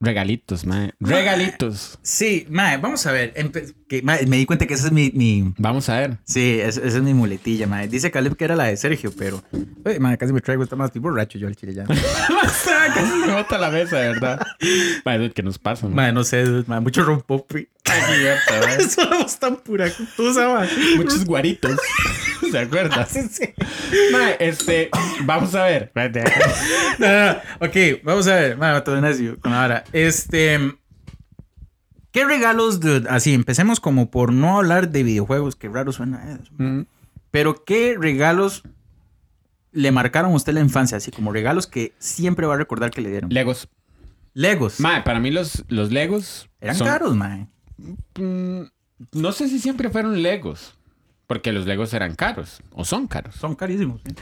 [0.00, 0.92] regalitos, mae.
[1.00, 1.98] Regalitos.
[2.02, 3.34] Sí, mae, vamos a ver.
[3.34, 5.10] empe- que, mae, me di cuenta que esa es mi.
[5.14, 6.18] mi- Vamos a ver.
[6.24, 7.88] sí, es- esa es mi muletilla, mae.
[7.88, 9.42] Dice Caleb que era la de Sergio, pero.
[9.84, 11.84] Oye, mae, casi me traigo, está más tipo borracho yo al chile ya.
[12.94, 14.40] Casi se bota la mesa, verdad.
[15.04, 15.94] Mae, ¿qué nos pasa, mae?
[15.96, 17.68] mae, no sé, mae, mucho rompopi.
[18.78, 20.68] Es tan pura cosa, mae.
[20.96, 21.76] Muchos guaritos.
[22.50, 23.06] ¿Se acuerdan?
[23.08, 23.44] Sí, sí.
[24.12, 24.90] Mae, este.
[25.24, 25.92] Vamos a ver.
[26.98, 27.66] No, no, no.
[27.66, 28.56] Ok, vamos a ver.
[28.56, 29.84] Bueno, todo necio con ahora.
[29.92, 30.74] Este.
[32.10, 33.08] ¿Qué regalos, dude?
[33.08, 36.52] Así, empecemos como por no hablar de videojuegos, que raro suena eso.
[36.56, 36.82] Mm,
[37.30, 38.62] Pero, ¿qué regalos
[39.72, 40.96] le marcaron a usted la infancia?
[40.96, 43.30] Así como regalos que siempre va a recordar que le dieron.
[43.30, 43.68] Legos.
[44.32, 44.80] Legos.
[44.80, 46.48] Mae, para mí los, los Legos.
[46.60, 47.46] Eran son- caros, mae.
[48.18, 48.62] Mm,
[49.12, 50.77] no sé si siempre fueron Legos.
[51.28, 52.60] Porque los Legos eran caros.
[52.72, 53.36] O son caros.
[53.36, 54.00] Son carísimos.
[54.04, 54.12] ¿sí?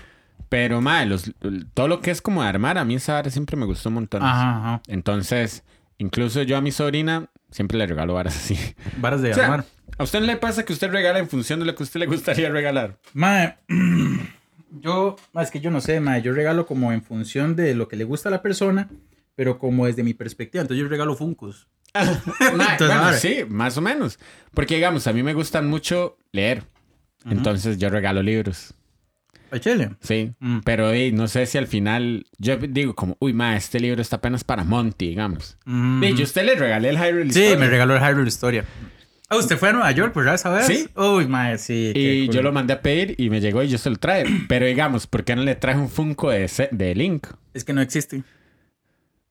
[0.48, 1.32] Pero, los,
[1.72, 3.94] todo lo que es como de armar, a mí esa área siempre me gustó un
[3.94, 4.22] montón.
[4.22, 4.82] Ajá, ajá.
[4.88, 5.64] Entonces,
[5.98, 8.58] incluso yo a mi sobrina siempre le regalo varas así.
[8.98, 9.64] Varas de O sea, armar.
[9.96, 12.00] ¿A usted no le pasa que usted regala en función de lo que a usted
[12.00, 12.98] le gustaría regalar?
[13.14, 13.56] Mae,
[14.80, 17.96] yo, es que yo no sé, mae, yo regalo como en función de lo que
[17.96, 18.88] le gusta a la persona,
[19.36, 20.62] pero como desde mi perspectiva.
[20.62, 21.68] Entonces yo regalo Funcos.
[22.50, 24.18] Bueno, sí, más o menos.
[24.52, 26.64] Porque, digamos, a mí me gustan mucho leer.
[27.30, 28.74] Entonces, yo regalo libros.
[29.50, 29.90] ¿A Chile?
[30.00, 30.58] Sí, Mm.
[30.64, 34.16] pero eh, no sé si al final yo digo como, uy, ma, este libro está
[34.16, 35.56] apenas para Monty, digamos.
[35.64, 36.02] Mm.
[36.04, 37.58] Y yo a usted le regalé el Hyrule Sí, Historia.
[37.58, 38.64] me regaló el Hyrule Historia.
[39.28, 40.66] Ah, ¿usted fue a Nueva York por esa vez?
[40.66, 40.88] Sí.
[40.96, 41.90] Uy, mae, sí.
[41.94, 42.34] qué Y cool.
[42.36, 44.24] yo lo mandé a pedir y me llegó y yo se lo trae.
[44.48, 47.26] Pero digamos, ¿por qué no le traje un Funko de, ese- de Link?
[47.54, 48.24] Es que no existen.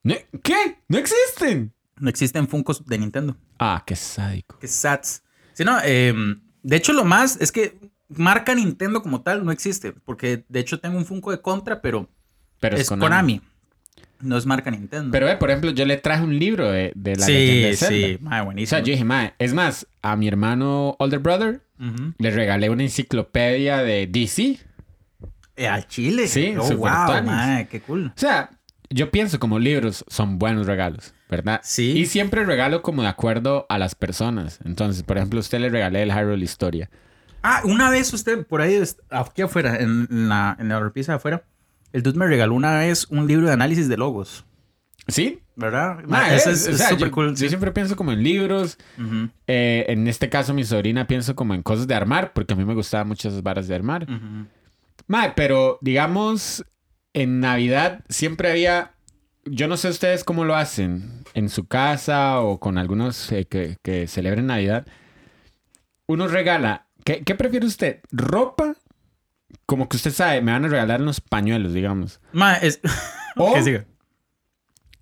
[0.04, 0.80] No- ¿Qué?
[0.88, 1.74] ¿No existen?
[1.98, 3.38] No existen Funkos de Nintendo.
[3.60, 4.60] Ah, qué sádico.
[4.60, 5.24] Que sats.
[5.54, 6.14] Sí, no, eh,
[6.66, 9.94] de hecho, lo más es que marca Nintendo como tal no existe.
[9.94, 12.10] Porque de hecho tengo un Funko de Contra, pero,
[12.60, 13.40] Pero es Konami.
[14.20, 15.12] No es marca Nintendo.
[15.12, 17.76] Pero, eh, por ejemplo, yo le traje un libro de, de la leyenda sí, de
[17.78, 18.08] Zelda.
[18.08, 18.70] sí, mae, O buenísimo.
[18.70, 21.62] sea, yo dije, mae, es más, a mi hermano Older Brother
[22.18, 24.58] le regalé una enciclopedia de DC.
[25.58, 26.28] Eh, al Chile.
[26.28, 28.08] Sí, oh, wow, mae, qué cool.
[28.08, 28.50] O sea,
[28.90, 31.62] yo pienso como libros son buenos regalos, ¿verdad?
[31.64, 31.92] Sí.
[31.98, 34.60] Y siempre regalo como de acuerdo a las personas.
[34.66, 36.90] Entonces, por ejemplo, usted le regalé el Hyrule Historia.
[37.44, 41.44] Ah, una vez usted, por ahí, aquí afuera, en la, en la repisa de afuera,
[41.94, 44.46] el dude me regaló una vez un libro de análisis de logos.
[45.08, 45.40] ¿Sí?
[45.56, 46.00] ¿Verdad?
[46.08, 47.36] Ma, Eso es- es o sea, súper yo, cool.
[47.36, 48.78] yo siempre pienso como en libros.
[49.46, 52.66] Eh, en este caso, mi sobrina pienso como en cosas de armar, porque a mí
[52.66, 54.08] me gustaban mucho esas varas de armar.
[55.08, 56.66] Mae, pero digamos,
[57.14, 58.95] en Navidad siempre había.
[59.46, 63.78] Yo no sé ustedes cómo lo hacen en su casa o con algunos eh, que,
[63.82, 64.88] que celebren Navidad.
[66.08, 66.88] Uno regala.
[67.04, 68.02] ¿qué, ¿Qué prefiere usted?
[68.12, 68.76] ¿Ropa?
[69.66, 72.20] Como que usted sabe, me van a regalar unos pañuelos, digamos.
[72.34, 72.80] Ma, es...
[73.38, 73.54] O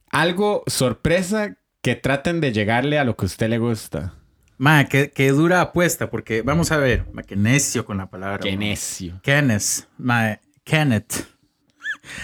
[0.10, 4.16] algo sorpresa que traten de llegarle a lo que a usted le gusta.
[4.58, 8.40] Ma, qué, qué dura apuesta, porque vamos a ver, ma, qué necio con la palabra.
[8.40, 8.60] Qué ma.
[8.60, 9.20] necio.
[9.22, 11.28] Kenneth, ma, Kenneth.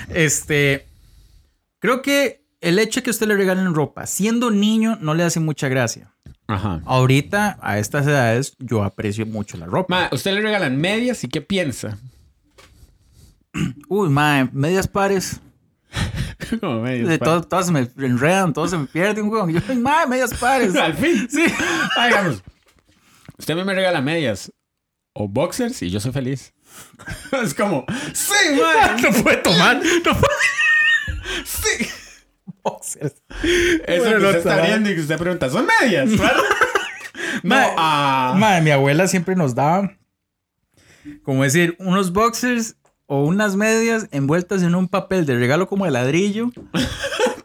[0.10, 0.89] Este,
[1.80, 5.40] creo que el hecho de que usted le regalen ropa, siendo niño, no le hace
[5.40, 6.12] mucha gracia.
[6.48, 6.82] Ajá.
[6.86, 9.94] Ahorita, a estas edades, yo aprecio mucho la ropa.
[9.96, 11.98] Ma, usted le regalan medias y ¿qué piensa?
[13.88, 15.40] Uy, ma, medias pares.
[16.60, 19.52] Como medias, De pa- todo- todas se me enredan, todas se me pierden, weón.
[19.52, 20.76] Yo, ma, medias pares.
[20.76, 21.28] Al fin.
[21.30, 21.46] Sí.
[21.98, 22.44] Ah, digamos,
[23.38, 24.52] usted me regala medias
[25.14, 26.54] o boxers y yo soy feliz.
[27.44, 29.78] es como, sí, man, No puede tomar.
[29.78, 30.34] No puede.
[31.46, 31.88] Sí.
[32.64, 33.22] Boxers.
[33.86, 36.10] Eso Bueno, no y que usted pregunta, ¿son medias?
[37.44, 38.36] no, Ma- ah.
[38.38, 39.92] Madre, mi abuela siempre nos daba,
[41.24, 45.92] como decir, unos boxers o unas medias envueltas en un papel de regalo como de
[45.92, 46.52] ladrillo.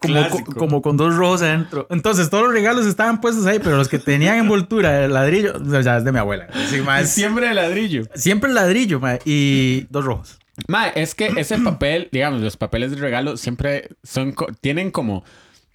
[0.05, 1.87] Como, co- como con dos rojos adentro.
[1.89, 5.83] Entonces todos los regalos estaban puestos ahí, pero los que tenían envoltura de ladrillo, o
[5.83, 6.47] sea, es de mi abuela.
[6.69, 8.03] Sí, Siempre de ladrillo.
[8.15, 10.39] siempre ladrillo, ma, y dos rojos.
[10.69, 15.25] Ma, es que ese papel, digamos, los papeles de regalo siempre son, co- tienen como,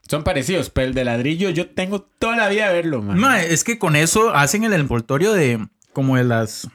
[0.07, 3.17] son parecidos, pero el de ladrillo yo tengo toda la vida de verlo, man.
[3.19, 6.67] Ma, es que con eso hacen el envoltorio de, como de las...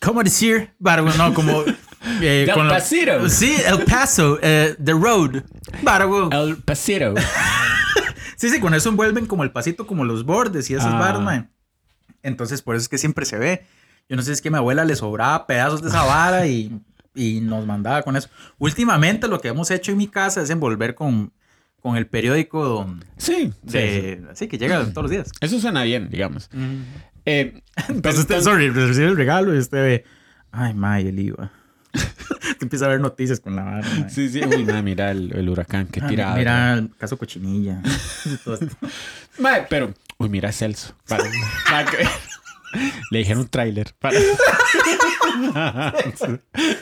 [0.00, 0.70] ¿Cómo decir?
[0.78, 1.62] No, como...
[2.22, 3.28] eh, Del con lo- Pasito.
[3.28, 5.42] Sí, El Paso, eh, The Road.
[5.82, 6.30] Bárbaro.
[6.32, 7.14] El pasito.
[8.40, 11.18] Sí, sí, con eso envuelven como el pasito, como los bordes y esas Ah.
[11.18, 11.48] mae.
[12.22, 13.66] Entonces, por eso es que siempre se ve.
[14.08, 16.80] Yo no sé si es que mi abuela le sobraba pedazos de esa vara y,
[17.14, 18.28] y nos mandaba con eso.
[18.58, 21.32] Últimamente lo que hemos hecho en mi casa es envolver con,
[21.82, 22.86] con el periódico
[23.18, 23.78] Sí, sí, sí.
[23.78, 24.22] de...
[24.30, 25.30] Así que llega todos los días.
[25.40, 26.48] Eso suena bien, digamos.
[27.26, 30.04] Eh, Entonces, usted, sorry, recibe el regalo y usted ve...
[30.52, 31.52] Ay, mae, el IVA.
[32.58, 34.08] que empieza a ver noticias con la vara, mae.
[34.10, 34.40] Sí, sí.
[34.42, 36.36] Uy, ma, mira el, el huracán, qué Ah, tirado.
[36.38, 37.82] Mira, el caso cochinilla.
[38.44, 38.74] Todo esto.
[39.38, 40.94] Ma, pero, uy, mira Celso.
[41.06, 41.24] Para-
[41.68, 42.08] para que-
[43.10, 43.94] Le dijeron un tráiler.
[43.98, 44.18] para-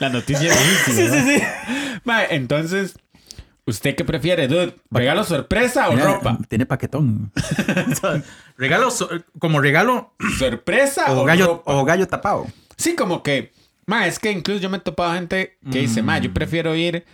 [0.01, 1.43] La noticia es
[2.31, 2.97] entonces,
[3.67, 4.77] ¿usted qué prefiere, dude?
[4.91, 6.39] ¿Regalo sorpresa o Mira, ropa?
[6.49, 7.33] Tiene paquetón.
[8.57, 11.73] regalo, so- como regalo ¿Sorpresa o, o gallo, ropa?
[11.75, 12.47] o gallo tapado.
[12.77, 13.53] Sí, como que,
[13.87, 16.23] ma, es que incluso yo me he topado gente que dice, ma, Mm.
[16.23, 17.05] yo prefiero ir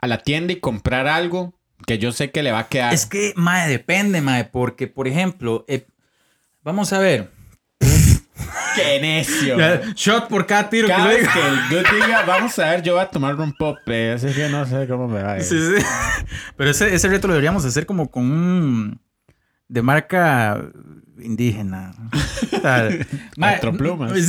[0.00, 1.54] a la tienda y comprar algo
[1.86, 2.92] que yo sé que le va a quedar.
[2.94, 5.86] Es que, mae, depende, mae, porque, por ejemplo, eh,
[6.62, 7.30] vamos a ver.
[8.74, 9.56] ¡Qué necio!
[9.94, 12.94] Shot por cada tiro Cada que vez que el dude diga, vamos a ver, yo
[12.94, 15.44] voy a tomar un pop, eh, así que no sé cómo me va a ir.
[15.44, 15.84] Sí, sí.
[16.56, 19.00] Pero ese, ese reto lo deberíamos hacer como con un...
[19.68, 20.60] De marca
[21.18, 21.94] indígena.
[22.52, 22.88] O sea,
[23.36, 24.12] mae, Cuatro plumas.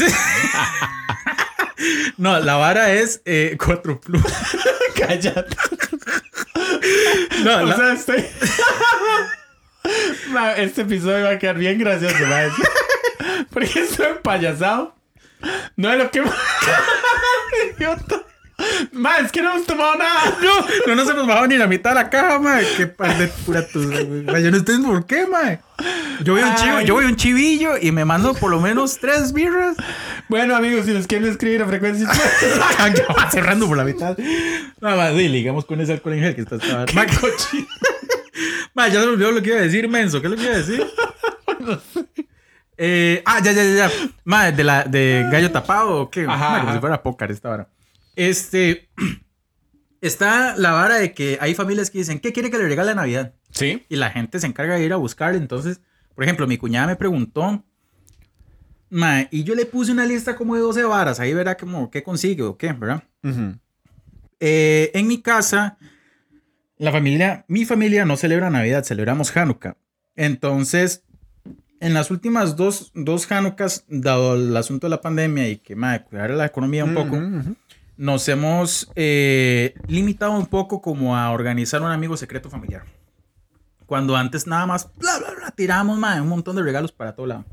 [2.18, 4.32] No, la vara es eh, cuatro plumas.
[4.98, 5.56] Cállate.
[7.44, 8.26] No, O la- sea, estoy...
[10.58, 12.16] Este episodio va a quedar bien gracioso.
[13.56, 14.94] Porque estoy payasado.
[15.78, 16.22] No es lo que...
[17.78, 18.22] Idiota.
[18.92, 20.38] Ma, es que no hemos tomado nada.
[20.42, 22.68] No, no nos hemos bajado ni la mitad de la caja, mae.
[22.76, 23.66] Qué par de pura
[24.42, 25.62] Yo no entiendo por qué, mae.
[26.26, 29.32] Yo voy un chivo, yo voy un chivillo y me mando por lo menos tres
[29.32, 29.78] birras.
[30.28, 32.10] Bueno, amigos, si nos quieren escribir a frecuencia.
[33.32, 34.18] cerrando por la mitad.
[34.82, 36.58] Nada más, sí, ligamos con ese alcohol en gel que está.
[36.94, 37.08] mae,
[38.74, 40.20] mae, ya se me olvidó lo que iba a decir, menso.
[40.20, 40.86] ¿Qué es lo que iba a decir?
[42.78, 43.92] Eh, ah, ya, ya, ya.
[44.24, 46.26] Mae, de, la, de gallo tapado o qué.
[46.28, 47.70] Ajá, Mae, como si fuera pócar esta vara.
[48.16, 48.90] Este.
[50.02, 52.96] Está la vara de que hay familias que dicen, ¿qué quiere que le regale a
[52.96, 53.34] Navidad?
[53.50, 53.84] Sí.
[53.88, 55.38] y la gente se encarga de ir a buscarle.
[55.38, 55.80] Entonces,
[56.14, 57.64] por ejemplo, mi cuñada me preguntó,
[58.90, 62.04] "Mae, y yo le puse una lista como de 12 varas, ahí verá como qué
[62.04, 63.04] consigue o qué, ¿verdad?
[63.24, 63.58] Ujú.
[64.42, 65.78] Eh, en mi casa,
[66.78, 69.78] la familia, mi familia no celebra Navidad, celebramos Hanukkah.
[70.18, 71.05] Entonces,
[71.80, 76.04] en las últimas dos, dos Hanukkahs, dado el asunto de la pandemia y que, mae,
[76.04, 77.56] cuidar la economía un poco, Ujú, ujú.
[77.98, 82.84] nos hemos eh, limitado un poco como a organizar un amigo secreto familiar.
[83.86, 87.28] Cuando antes nada más bla, bla, bla, tiramos mae, un montón de regalos para todo
[87.28, 87.46] lado.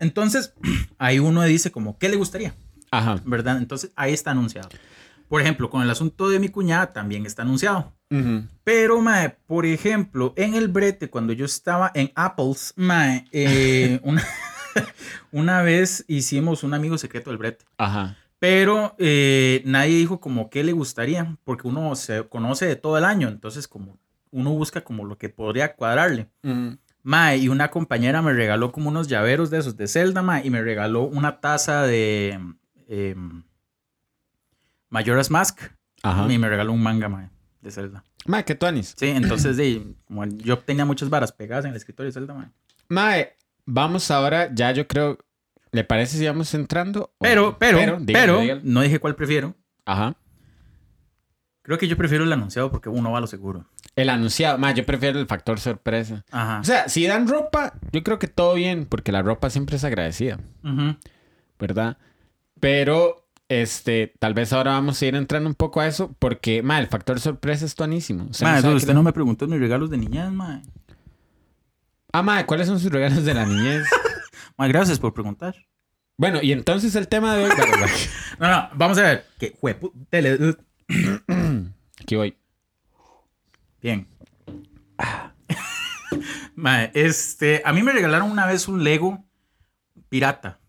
[0.00, 0.52] Entonces,
[0.98, 2.54] ahí uno dice como, ¿qué le gustaría?
[2.90, 3.20] Ajá.
[3.24, 3.56] ¿Verdad?
[3.58, 4.68] Entonces, ahí está anunciado.
[5.32, 7.94] Por ejemplo, con el asunto de mi cuñada también está anunciado.
[8.10, 8.42] Ujú.
[8.64, 14.22] Pero, mae, por ejemplo, en el brete, cuando yo estaba en Apples, mae, eh, una,
[15.32, 17.64] una vez hicimos un amigo secreto del brete.
[17.78, 18.14] Ajá.
[18.38, 23.04] Pero eh, nadie dijo como qué le gustaría, porque uno se conoce de todo el
[23.06, 23.96] año, entonces como
[24.32, 26.28] uno busca como lo que podría cuadrarle.
[26.42, 26.76] Ujú.
[27.04, 30.50] Mae, y una compañera me regaló como unos llaveros de esos de Zelda, mae, y
[30.50, 32.38] me regaló una taza de
[32.86, 33.16] eh,
[34.92, 35.62] Majora's Mask,
[36.02, 36.30] Ajá.
[36.30, 37.30] y me regaló un manga, mae,
[37.62, 38.04] de Zelda.
[38.26, 38.94] Ma, ¿qué tuanis?
[38.96, 39.56] Sí, entonces
[40.04, 42.48] como yo tenía muchas varas pegadas en el escritorio de Zelda, mae.
[42.88, 45.18] Mae, vamos ahora, ya yo creo,
[45.70, 47.14] ¿le parece si vamos entrando?
[47.18, 48.60] Pero, pero, pero, dígalo, dígalo.
[48.64, 49.56] no dije cuál prefiero.
[49.86, 50.14] Ajá.
[51.62, 53.64] Creo que yo prefiero el anunciado porque uno va a lo seguro.
[53.96, 56.24] El anunciado, ma, yo prefiero el factor sorpresa.
[56.30, 56.60] Ajá.
[56.60, 59.84] O sea, si dan ropa, yo creo que todo bien, porque la ropa siempre es
[59.84, 60.38] agradecida.
[61.58, 61.96] ¿verdad?
[62.60, 63.21] Pero,
[63.60, 66.86] este, tal vez ahora vamos a ir entrando un poco a eso, porque, ma, el
[66.86, 68.24] factor sorpresa es tuanísimo.
[68.30, 70.62] Usted no usted no me preguntó mis regalos de niñez, mae.
[72.12, 73.86] Ah, ma, ¿cuáles son sus regalos de la niñez?
[74.58, 75.54] Mae, gracias por preguntar.
[76.18, 77.50] bueno, y entonces el tema de hoy...
[78.38, 79.26] No, no, vamos a ver.
[79.38, 79.54] Que
[82.00, 82.36] Aquí voy.
[83.80, 84.06] Bien.
[86.54, 89.24] Mae, este, a mí me regalaron una vez un Lego
[90.08, 90.60] pirata.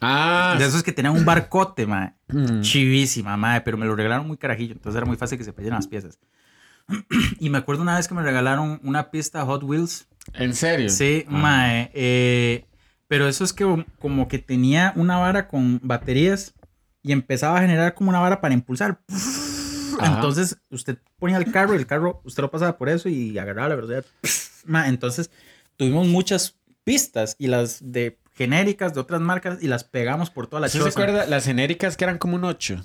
[0.00, 2.12] Ah, De esos que tenían un barcote, mae.
[2.28, 5.52] mm, Chivísima, mae, pero me lo regalaron muy carajillo, entonces era muy fácil que se
[5.52, 6.18] perdieran las piezas.
[7.40, 10.06] y me acuerdo una vez que me regalaron una pista Hot Wheels.
[10.34, 10.88] ¿En serio?
[10.90, 11.30] Sí, Ah.
[11.32, 11.90] mae.
[11.94, 12.66] eh,
[13.08, 16.54] pero eso es que como que tenía una vara con baterías
[17.02, 19.00] y empezaba a generar como una vara para impulsar.
[20.00, 20.14] Ajá.
[20.16, 23.68] Entonces usted ponía el carro y el carro, usted lo pasaba por eso y agarraba
[23.68, 24.04] la velocidad.
[24.86, 25.30] Entonces
[25.76, 30.60] tuvimos muchas pistas y las de genéricas de otras marcas y las pegamos por toda
[30.60, 31.00] la ¿Sí se choza.
[31.00, 31.26] acuerda?
[31.26, 32.82] Las genéricas que eran como un 8.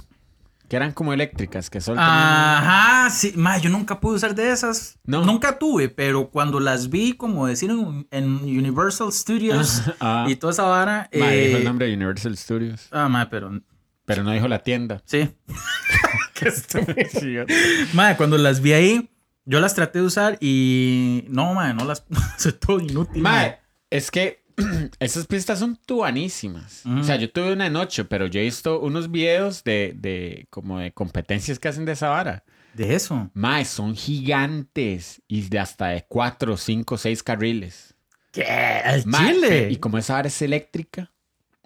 [0.68, 5.00] Que eran como eléctricas, que solo Ajá, sí, ma, yo nunca pude usar de esas.
[5.04, 5.26] No.
[5.26, 7.72] Nunca tuve, pero cuando las vi, como decir
[8.12, 11.10] en, Universal Studios Ah, y toda esa vara.
[11.12, 12.88] ma, dijo eh, el nombre de Universal Studios.
[12.92, 13.60] Ah, ma, pero
[14.06, 15.02] Pero no dijo la tienda.
[15.06, 15.30] sí.
[16.36, 17.46] Qué estúpido.
[17.94, 19.10] Ma, cuando las vi ahí,
[19.46, 22.06] yo las traté de usar y no, ma, no las.
[22.38, 23.22] Soy todo inútil.
[23.24, 23.56] ma.
[23.90, 24.46] Es que
[25.00, 26.86] esas pistas son tuanísimas.
[26.86, 30.48] O sea, yo tuve una en 8, pero yo he visto unos videos de, de
[30.50, 32.43] como de competencias que hacen de esa vara.
[32.74, 33.30] De eso.
[33.34, 37.95] Mae, son gigantes y de hasta de 4, 5, 6 carriles.
[38.32, 38.45] ¿Qué?
[38.86, 39.72] ¿El Mae, chile?
[39.72, 41.12] Y como esa vara es eléctrica,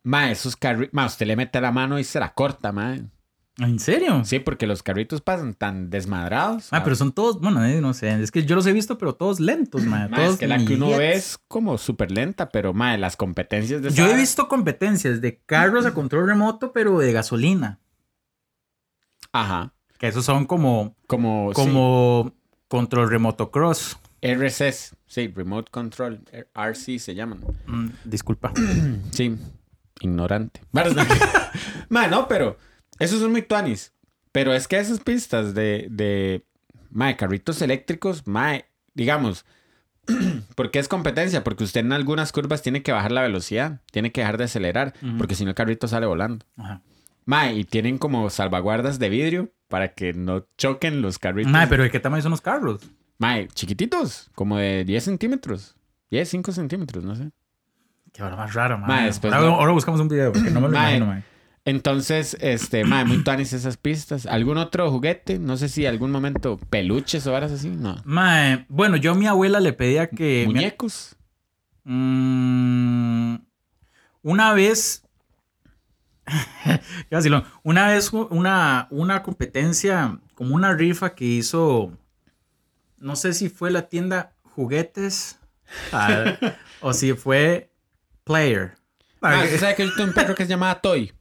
[0.04, 3.04] mae, esos carriles, mae, usted le mete la mano y se la corta, mae.
[3.60, 4.24] ¿En serio?
[4.26, 6.70] Sí, porque los carritos pasan tan desmadrados.
[6.72, 9.14] Ah, pero son todos, bueno, eh, no sé, es que yo los he visto, pero
[9.14, 10.08] todos lentos, ma.
[10.10, 13.16] Mae, todos es que la que uno ve es como súper lenta, pero mae, las
[13.16, 17.80] competencias de Yo he visto competencias de carros a control remoto, pero de gasolina.
[19.32, 19.74] Ajá.
[20.00, 22.34] Que esos son como, Como, como
[22.68, 23.98] control remoto cross.
[24.24, 26.22] RCS, sí, Remote Control,
[26.56, 27.40] RC se llaman.
[27.68, 28.52] Mm, disculpa.
[29.12, 29.38] Sí,
[30.00, 30.62] ignorante.
[31.90, 32.58] Mae, no, pero
[33.00, 33.94] esos son muy tuanis.
[34.32, 36.46] Pero es que esas pistas de, de
[36.90, 39.46] mae, carritos eléctricos, mae, digamos,
[40.56, 41.44] porque es competencia?
[41.44, 44.94] Porque usted en algunas curvas tiene que bajar la velocidad, tiene que dejar de acelerar,
[45.02, 45.18] Ujú.
[45.18, 46.46] porque si no el carrito sale volando.
[46.58, 46.82] Ajá.
[47.26, 51.52] Mae, y tienen como salvaguardas de vidrio para que no choquen los carritos.
[51.52, 52.82] Ma, pero ¿de qué tamaño son los carros?
[53.18, 55.76] Mae, chiquititos, como de 10 centímetros.
[56.12, 57.32] 10, 5 centímetros, no sé.
[58.12, 58.88] Qué hora más rara, ma.
[58.88, 61.24] Ma, después ahora, no- ahora buscamos un video, porque no me lo Ma, imagino, ma.
[61.66, 64.26] Entonces, este, mae, muy tuanis esas pistas.
[64.26, 65.40] ¿Algún otro juguete?
[65.40, 67.70] No sé si algún momento peluches o varas así.
[67.70, 68.02] No.
[68.04, 70.44] Mae, bueno, yo a mi abuela le pedía que...
[70.46, 71.16] Muñecos.
[71.86, 73.36] Mm,
[74.22, 75.04] una vez.
[77.64, 81.92] Una vez una, una competencia, como una rifa que hizo.
[82.98, 85.40] No sé si fue la tienda Juguetes
[85.92, 86.38] ah,
[86.82, 87.72] o si fue
[88.24, 88.76] Player.
[89.24, 91.14] Ah, ¿usted sabe que yo tengo un perro que se llamaba Toy?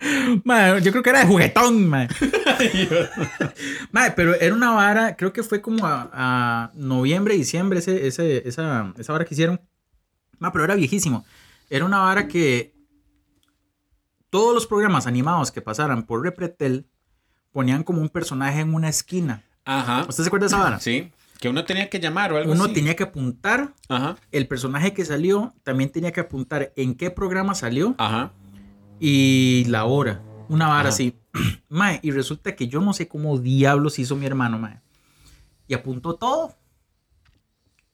[0.44, 2.08] Mae, yo creo que era de juguetón, mae.
[3.92, 8.48] Mae, pero era una vara, creo que fue como a, a noviembre, diciembre, ese, ese,
[8.48, 9.60] esa, esa vara que hicieron.
[10.38, 11.26] Mae, pero era viejísimo.
[11.68, 12.74] Era una vara que
[14.30, 16.88] todos los programas animados que pasaran por Repretel
[17.52, 19.44] ponían como un personaje en una esquina.
[19.66, 20.06] Ajá.
[20.08, 20.80] ¿Usted se acuerda de esa vara?
[20.80, 21.12] Sí.
[21.40, 22.74] Que uno tenía que llamar o algo Uno así.
[22.74, 24.16] tenía que apuntar, Ajá.
[24.30, 28.32] el personaje que salió también tenía que apuntar en qué programa salió Ajá.
[28.98, 30.22] y la hora.
[30.48, 30.88] Una vara Ajá.
[30.90, 31.16] así.
[31.70, 34.80] Mae, y resulta que yo no sé cómo diablos hizo mi hermano, mae.
[35.68, 36.54] Y apuntó todo.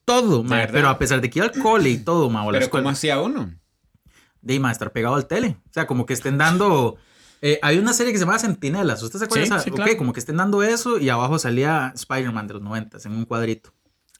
[0.05, 0.59] Todo, mae.
[0.61, 0.73] verdad?
[0.73, 2.43] Pero a pesar de que iba al cole y todo, mae.
[2.47, 3.53] o la Pero escuela, ¿cómo hacía uno?
[4.41, 5.57] de mae, estar pegado al tele.
[5.69, 6.97] O sea, como que estén dando.
[7.41, 9.01] Eh, hay una serie que se llama Centinelas.
[9.03, 9.63] ¿Usted se acuerda Sí, de esa?
[9.63, 9.97] sí, claro.
[9.97, 13.73] como que estén dando eso y abajo salía Spider-Man de los 90 en un cuadrito.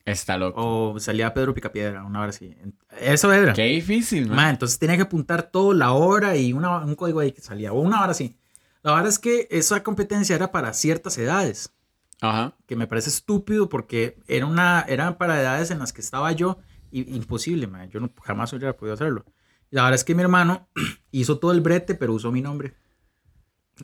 [0.06, 0.92] Está loco.
[0.94, 2.56] O salía Pedro Picapiedra, una hora así.
[3.02, 3.52] Eso era.
[3.54, 4.36] Qué difícil, man.
[4.38, 7.74] Ma, entonces tenía que apuntar todo, la hora y una- un código ahí que salía.
[7.74, 8.38] O una hora así.
[8.84, 11.74] La verdad es que esa competencia era para ciertas edades.
[12.22, 12.56] Ajá.
[12.66, 16.58] Que me parece estúpido porque era una, era para edades en las que estaba yo.
[16.90, 19.26] Y, imposible, ma, Yo no, jamás hubiera podido hacerlo.
[19.72, 20.70] La verdad es que mi hermano
[21.12, 22.76] hizo todo el brete, pero usó mi nombre.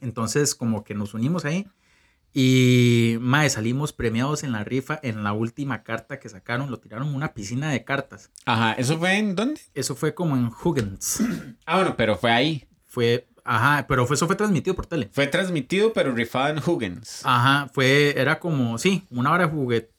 [0.01, 1.67] Entonces, como que nos unimos ahí.
[2.33, 4.99] Y, mae, salimos premiados en la rifa.
[5.03, 8.31] En la última carta que sacaron, lo tiraron en una piscina de cartas.
[8.45, 8.73] Ajá.
[8.73, 9.61] ¿Eso fue en dónde?
[9.75, 11.21] Eso fue como en Huggins.
[11.65, 12.67] Ah, bueno, pero fue ahí.
[12.85, 15.09] Fue, ajá, pero fue, eso fue transmitido por tele.
[15.11, 17.21] Fue transmitido, pero rifado en Huggins.
[17.23, 19.92] Ajá, fue, era como, sí, una hora de juguetes,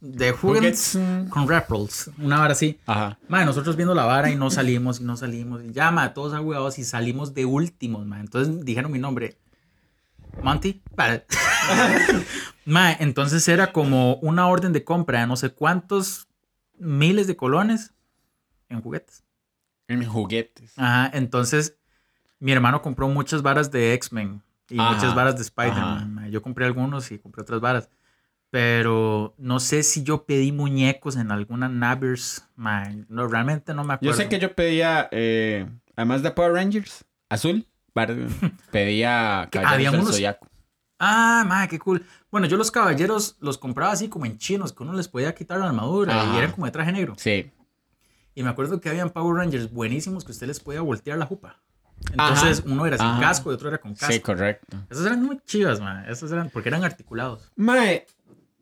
[0.00, 1.30] de juguetes Huggins.
[1.30, 2.78] con rappels, una hora así.
[2.86, 3.18] Ajá.
[3.28, 5.62] Madre, nosotros viendo la vara y no salimos y no salimos.
[5.64, 8.24] Y ya, madre, todos ahuevados y salimos de últimos, madre.
[8.24, 9.38] Entonces dijeron mi nombre.
[10.42, 10.82] Monty.
[10.94, 11.24] Para.
[12.64, 16.28] madre, entonces era como una orden de compra de no sé cuántos
[16.78, 17.92] miles de colones
[18.68, 19.24] en juguetes.
[19.88, 20.72] En juguetes.
[20.76, 21.76] Ajá, entonces
[22.38, 25.42] mi hermano compró muchas varas de X-Men y Ajá, muchas varas de.
[25.42, 26.14] Spider-Man.
[26.14, 26.28] ma.
[26.28, 27.90] Yo compré algunos y compré otras varas.
[28.50, 32.44] Pero no sé si yo pedí muñecos en alguna Nabbers.
[33.08, 34.16] No, realmente no me Yo acuerdo.
[34.16, 37.66] sé que yo pedía, eh, además de Power Rangers, azul,
[38.72, 40.46] pedía Caballeros del unos- Zodiaco.
[41.02, 42.04] Ah, ma, qué cool.
[42.30, 45.58] Bueno, yo los caballeros los compraba así como en chinos, que uno les podía quitar
[45.58, 46.34] la armadura Ajá.
[46.34, 47.14] y eran como de traje negro.
[47.16, 47.50] Sí.
[48.34, 51.58] Y me acuerdo que habían Power Rangers buenísimos que usted les podía voltear la jupa.
[52.10, 53.20] Entonces uno era sin Ajá.
[53.20, 54.12] casco y otro era con casco.
[54.12, 54.76] Sí, correcto.
[54.90, 56.04] Esos eran muy chivas, man.
[56.08, 57.50] Esos eran porque eran articulados.
[57.56, 58.06] Mae,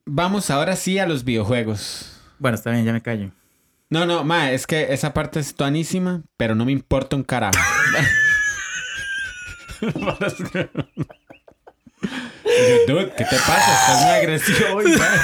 [0.09, 2.13] vamos ahora sí a los videojuegos.
[2.39, 3.31] Bueno, está bien, ya me callo.
[3.91, 7.59] No, no, mae, es que esa parte es tuanísima, pero no me importa un carajo.
[12.87, 13.73] Dude, ¿qué te pasa?
[13.75, 15.19] Estás muy agresivo hoy, mae.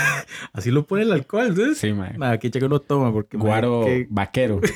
[0.53, 1.79] Así lo pone el alcohol, entonces.
[1.79, 2.17] Sí, mae.
[2.19, 3.37] Nada, aquí cheque no toma porque.
[3.37, 4.61] ma, Guaro que- vaquero.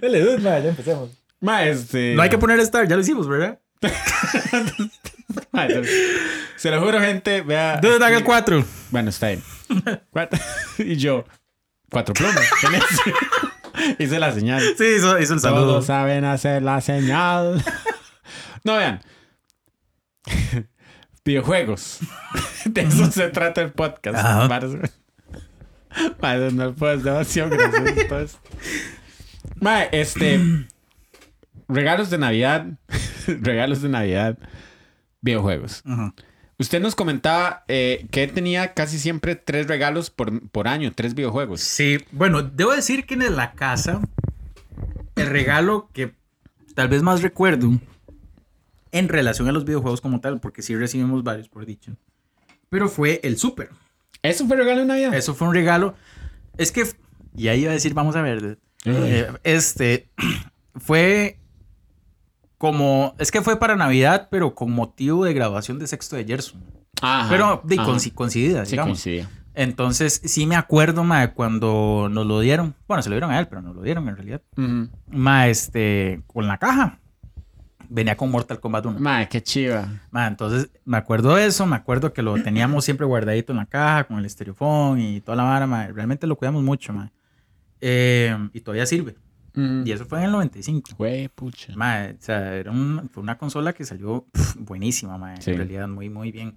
[0.00, 1.10] Dale, dude, ma, ya empecemos.
[1.40, 2.14] mae, este...
[2.14, 3.58] No hay que poner Star, ya lo hicimos, ¿verdad?
[5.52, 5.82] No.
[6.56, 7.78] Se lo juro, gente, vea...
[7.78, 8.64] Dude, haga el 4.
[8.90, 9.42] Bueno, está bien.
[10.10, 10.38] Cuatro.
[10.78, 11.24] Y yo,
[11.90, 12.48] cuatro plumas.
[12.60, 13.96] tenés.
[13.98, 14.62] Hice la señal.
[14.76, 15.66] Sí, hizo, hizo el saludo.
[15.66, 17.62] Todos saben hacer la señal.
[18.64, 19.00] No, vean.
[21.24, 21.98] Videojuegos.
[22.64, 24.18] De eso se trata el podcast.
[24.18, 24.48] Ajá.
[24.48, 24.68] Para-
[26.20, 28.38] Madre, no puedo, es demasiado gracioso.
[29.60, 30.40] Mae, este.
[31.68, 32.66] Regalos de Navidad.
[33.26, 34.38] Regalos de Navidad.
[35.22, 35.82] Videojuegos.
[35.86, 36.12] Ujú.
[36.58, 41.60] Usted nos comentaba eh, que tenía casi siempre tres regalos por, por año, tres videojuegos.
[41.60, 44.00] Sí, bueno, debo decir que en la casa,
[45.16, 46.14] el regalo que
[46.74, 47.72] tal vez más recuerdo
[48.92, 51.96] en relación a los videojuegos como tal, porque sí recibimos varios, por dicho,
[52.68, 53.70] pero fue el Super.
[54.22, 55.14] ¿Eso fue regalo de Navidad?
[55.14, 55.94] Eso fue un regalo.
[56.58, 56.86] Es que,
[57.36, 60.08] y ahí iba a decir, vamos a ver, eh, este,
[60.76, 61.38] fue
[62.62, 66.62] como, es que fue para Navidad, pero con motivo de graduación de sexto de Gerson.
[67.02, 67.88] Ajá, Pero de, ajá.
[67.90, 68.92] coinci- coincidida, Sí, digamos.
[68.92, 69.28] coincidía.
[69.52, 72.76] Entonces, sí me acuerdo, ma, cuando nos lo dieron.
[72.86, 74.42] Bueno, se lo dieron a él, pero nos lo dieron en realidad.
[75.08, 77.00] Ma, este, con la caja.
[77.88, 79.00] Venía con Mortal Kombat 1.
[79.00, 79.88] Mae, qué chiva.
[80.12, 81.66] Ma, entonces, me acuerdo de eso.
[81.66, 85.34] Me acuerdo que lo teníamos siempre guardadito en la caja, con el estereofón y toda
[85.34, 85.88] la vara, ma.
[85.88, 87.10] Realmente lo cuidamos mucho, ma.
[87.80, 89.16] Eh, y todavía sirve.
[89.54, 89.82] Mm.
[89.86, 90.92] Y eso fue en el 95.
[90.96, 91.74] Güey, pucha.
[91.76, 94.26] Mae, o sea, era un- fue una consola que salió
[94.58, 95.50] buenísima, Sí.
[95.50, 96.56] en realidad muy, muy bien.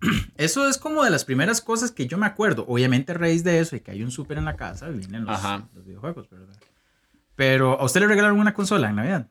[0.36, 2.64] Eso es como de las primeras cosas que yo me acuerdo.
[2.68, 5.40] Obviamente a raíz de eso y que hay un súper en la casa, vienen los,
[5.74, 6.54] los videojuegos, ¿verdad?
[7.36, 9.28] Pero, ¿a usted le regalaron una consola en Navidad?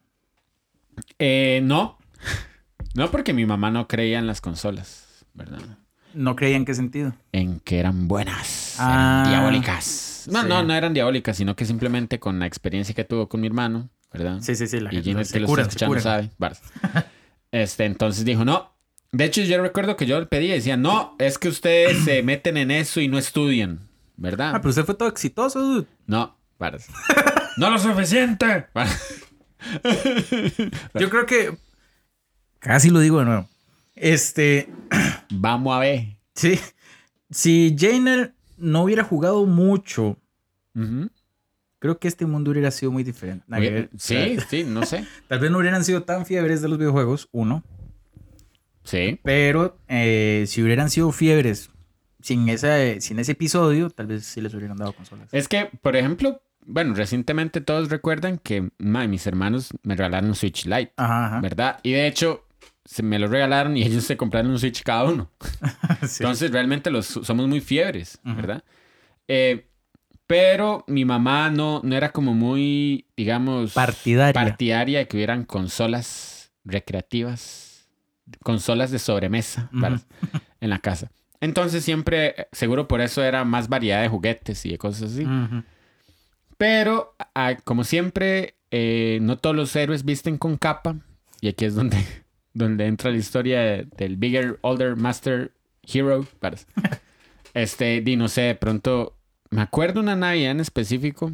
[1.20, 1.98] Eh, no.
[2.96, 5.60] No, porque mi mamá no creía en las consolas, ¿verdad?
[6.14, 7.14] No creía en qué sentido.
[7.32, 10.11] En que eran buenas, Ah, eran diabólicas.
[10.28, 10.48] No, sí.
[10.48, 13.90] no, no eran diabólicas, sino que simplemente con la experiencia que tuvo con mi hermano,
[14.12, 14.40] ¿verdad?
[14.42, 14.80] Sí, sí, sí.
[14.80, 16.30] La y se que lo está escuchando sabe.
[17.52, 18.72] Este, entonces dijo, no.
[19.12, 22.24] De hecho, yo recuerdo que yo le pedía y decía, no, es que ustedes se
[22.24, 24.54] meten en eso y no estudian, ¿verdad?
[24.56, 25.88] Ah, pero usted fue todo exitoso, dude.
[26.08, 26.88] No, varas.
[27.58, 28.68] no lo suficiente.
[30.94, 31.58] Yo creo que.
[32.60, 33.50] Casi lo digo de nuevo.
[33.96, 34.70] Este.
[35.30, 36.18] Vamos a ver.
[36.36, 36.60] Sí.
[37.30, 40.18] Si Jainer no hubiera jugado mucho,
[41.80, 43.44] creo que este mundo hubiera sido muy diferente.
[43.48, 43.90] Ver.
[43.98, 45.06] Sí, sí, no sé.
[45.28, 47.64] Tal vez no hubieran sido tan fiebres de los videojuegos, uno.
[48.84, 49.20] Sí.
[49.24, 51.70] Pero eh, si hubieran sido fiebres
[52.22, 55.30] sin, esa, sin ese episodio, tal vez sí les hubieran dado consolas.
[55.32, 60.66] Es que, por ejemplo, bueno, recientemente todos recuerdan que ma, mis hermanos me regalaron Switch
[60.66, 61.42] Lite, Ajá, ajá.
[61.42, 61.80] ¿verdad?
[61.84, 62.46] Y de hecho,
[62.86, 65.30] se me lo regalaron y ellos se compraron un Switch cada uno.
[66.08, 66.24] Sí.
[66.24, 68.20] Entonces, realmente los, somos muy fiebres.
[68.24, 68.64] ¿verdad?
[69.28, 69.68] Eh,
[70.26, 74.34] pero mi mamá no, no era como muy, digamos, Partidaria.
[74.34, 77.88] partidaria de que hubieran consolas recreativas,
[78.44, 80.02] consolas de sobremesa para-
[80.60, 81.12] en la casa.
[81.40, 85.28] Entonces siempre, seguro por eso era más variedad de juguetes y de cosas así.
[86.58, 87.16] Pero,
[87.64, 90.96] como siempre, eh, no todos los héroes visten con capa.
[91.42, 91.98] Y aquí es donde,
[92.54, 96.26] donde entra la historia de- del Bigger, Older, Master Hero.
[97.54, 99.18] Este, di, no sé, de pronto,
[99.50, 101.34] me acuerdo una Navidad en específico.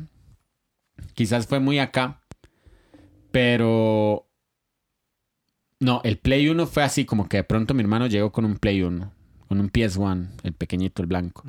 [1.14, 2.22] Quizás fue muy acá.
[3.32, 4.28] Pero...
[5.80, 8.58] No, el Play 1 fue así, como que de pronto mi hermano llegó con un
[8.58, 9.12] Play 1.
[9.48, 11.44] Con un PS1, el pequeñito, el blanco.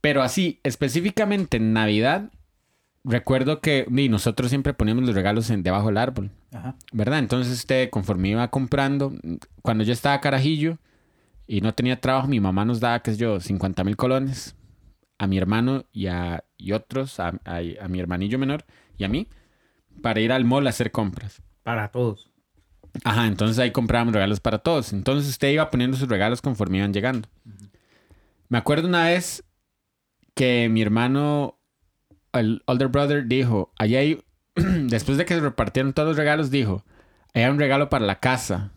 [0.00, 2.30] Pero así, específicamente en Navidad,
[3.04, 6.74] recuerdo que y nosotros siempre poníamos los regalos en, debajo del árbol, Ajá.
[6.92, 7.18] ¿verdad?
[7.20, 9.12] Entonces, este, conforme iba comprando,
[9.62, 10.78] cuando yo estaba carajillo
[11.46, 14.56] y no tenía trabajo, mi mamá nos daba, qué sé yo, 50 mil colones
[15.18, 18.64] a mi hermano y a y otros, a, a- a mi hermanillo menor
[18.98, 19.28] y a mí,
[20.02, 21.42] para ir al mall a hacer compras.
[21.62, 22.30] Para todos.
[23.04, 24.92] Ajá, entonces ahí comprábamos regalos para todos.
[24.92, 27.28] Entonces usted iba poniendo sus regalos conforme iban llegando.
[28.48, 29.44] Me acuerdo una vez
[30.34, 31.58] que mi hermano,
[32.32, 34.22] el older brother, dijo, allá hay,
[34.88, 36.84] después de que se repartieron todos los regalos, dijo,
[37.34, 38.70] hay un regalo para la casa.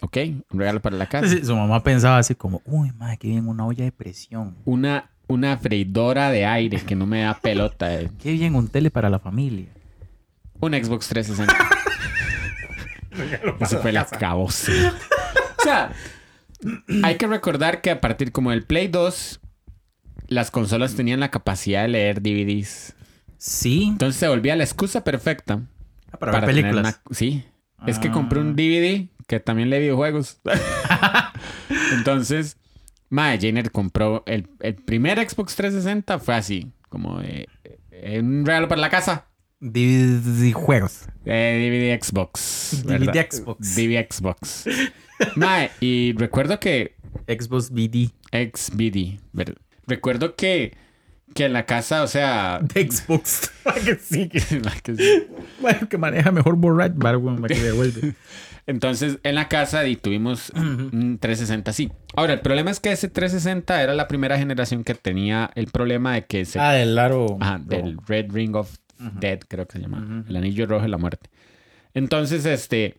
[0.00, 0.16] ¿Ok?
[0.52, 1.28] Un regalo para la casa.
[1.28, 4.56] Sí, su mamá pensaba así como, uy, madre, qué bien, una olla de presión.
[4.64, 7.94] Una, una freidora de aire que no me da pelota.
[7.94, 8.10] eh.
[8.22, 9.66] Qué bien, un tele para la familia.
[10.60, 11.54] Un Xbox 360.
[13.60, 14.72] Eso fue el acabose.
[14.88, 15.92] O sea,
[17.02, 19.40] hay que recordar que a partir como del Play 2,
[20.28, 22.95] las consolas tenían la capacidad de leer DVDs.
[23.38, 23.84] Sí.
[23.88, 25.62] Entonces se volvía la excusa perfecta
[26.12, 27.00] Ah, para, ver películas.
[27.08, 27.44] una- Sí.
[27.86, 28.12] Es que Ah.
[28.12, 30.40] compré un DVD que también lee videojuegos.
[31.92, 32.56] Entonces,
[33.10, 37.46] Mae Jenner compró el, el primer Xbox 360 fue así, como eh,
[37.90, 39.26] eh, un regalo para la casa.
[39.60, 41.06] DVD juegos.
[41.24, 41.58] Eh,
[41.98, 42.82] DVD Xbox.
[42.84, 43.26] DVD ¿verdad?
[43.30, 43.74] Xbox.
[43.76, 44.64] DVD Xbox.
[45.34, 48.10] Mae, y recuerdo que Xbox BD.
[48.32, 49.18] XBD.
[49.32, 50.76] ver- Recuerdo que,
[51.34, 52.60] que en la casa, o sea.
[52.74, 53.52] De Xbox.
[53.84, 54.40] que sí, que,
[54.82, 55.26] que sí.
[55.60, 56.98] bueno, que maneja mejor borracho.
[56.98, 57.18] Para
[57.48, 58.14] que devuelve.
[58.68, 61.92] Entonces, en la casa y tuvimos un 360 así.
[62.16, 66.14] Ahora, el problema es que ese 360 era la primera generación que tenía el problema
[66.14, 66.58] de que se...
[66.58, 67.38] ah, del aro.
[67.40, 68.76] Ajá, del Red Ring of
[69.20, 70.24] Dead, creo que se llama.
[70.28, 71.30] El anillo rojo de la muerte.
[71.94, 72.96] Entonces, este...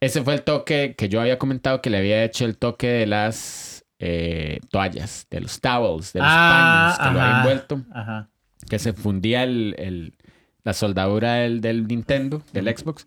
[0.00, 3.06] Ese fue el toque que yo había comentado que le había hecho el toque de
[3.06, 7.82] las eh, toallas, de los towels, de los paños que lo había envuelto.
[7.92, 8.28] Ajá.
[8.68, 10.14] que se fundía el, el-
[10.62, 13.06] la soldadura del, del Nintendo, del Xbox,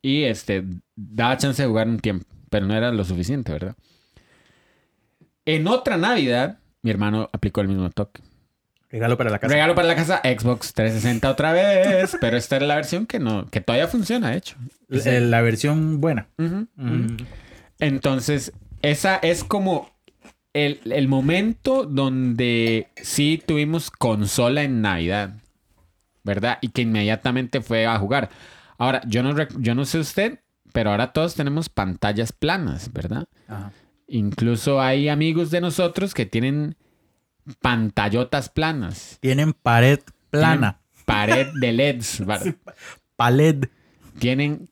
[0.00, 0.64] y este
[0.94, 3.76] daba chance de jugar un tiempo, pero no era lo suficiente, ¿verdad?
[5.44, 8.22] En otra Navidad, mi hermano aplicó el mismo toque.
[8.88, 9.52] Regalo para la casa.
[9.52, 13.46] Regalo para la casa, Xbox 360 otra vez, pero esta era la versión que no,
[13.50, 14.56] que todavía funciona, de hecho.
[14.88, 16.28] Eh, La versión buena.
[17.78, 18.52] Entonces,
[18.82, 19.90] esa es como
[20.56, 25.34] el, el momento donde sí tuvimos consola en Navidad,
[26.24, 26.58] ¿verdad?
[26.60, 28.30] Y que inmediatamente fue a jugar.
[28.78, 30.40] Ahora, yo no, yo no sé usted,
[30.72, 33.26] pero ahora todos tenemos pantallas planas, ¿verdad?
[33.48, 33.72] Ajá.
[34.08, 36.76] Incluso hay amigos de nosotros que tienen
[37.60, 39.18] pantallotas planas.
[39.20, 40.00] Tienen pared
[40.30, 40.80] plana.
[41.04, 42.20] pared de LEDs.
[42.26, 42.54] ¿verdad?
[43.16, 43.64] Paled.
[44.18, 44.68] Tienen.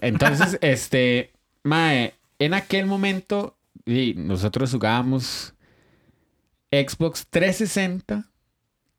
[0.00, 1.32] Entonces, este,
[1.64, 5.54] mae, en aquel momento y nosotros jugábamos
[6.70, 8.30] Xbox 360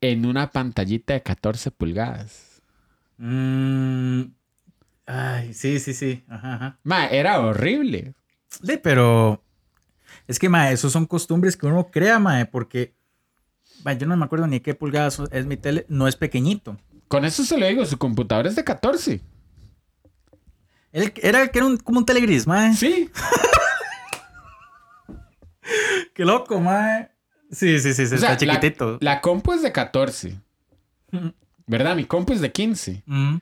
[0.02, 2.62] en una pantallita de 14 pulgadas.
[3.18, 4.24] Mm,
[5.06, 6.24] ay, sí, sí, sí.
[6.28, 6.80] Ajá, ajá.
[6.84, 8.14] Mae, era horrible.
[8.50, 9.44] Sí, pero
[10.28, 12.94] es que, mae, esos son costumbres que uno crea, mae, porque
[14.00, 16.78] yo no me acuerdo ni qué pulgadas es mi tele, no es pequeñito.
[17.08, 19.22] Con eso se lo digo, su computadora es de 14.
[20.92, 22.74] Él- era que era un- como un telegris, mae.
[22.76, 23.10] Sí.
[26.14, 27.09] Qué loco, mae.
[27.51, 28.97] Sí, sí, sí, sí O sea, está chiquitito.
[29.01, 30.39] La, compu es de 14.
[31.68, 31.95] ¿Verdad?
[31.95, 33.03] Mi compu es de 15.
[33.05, 33.36] Mm.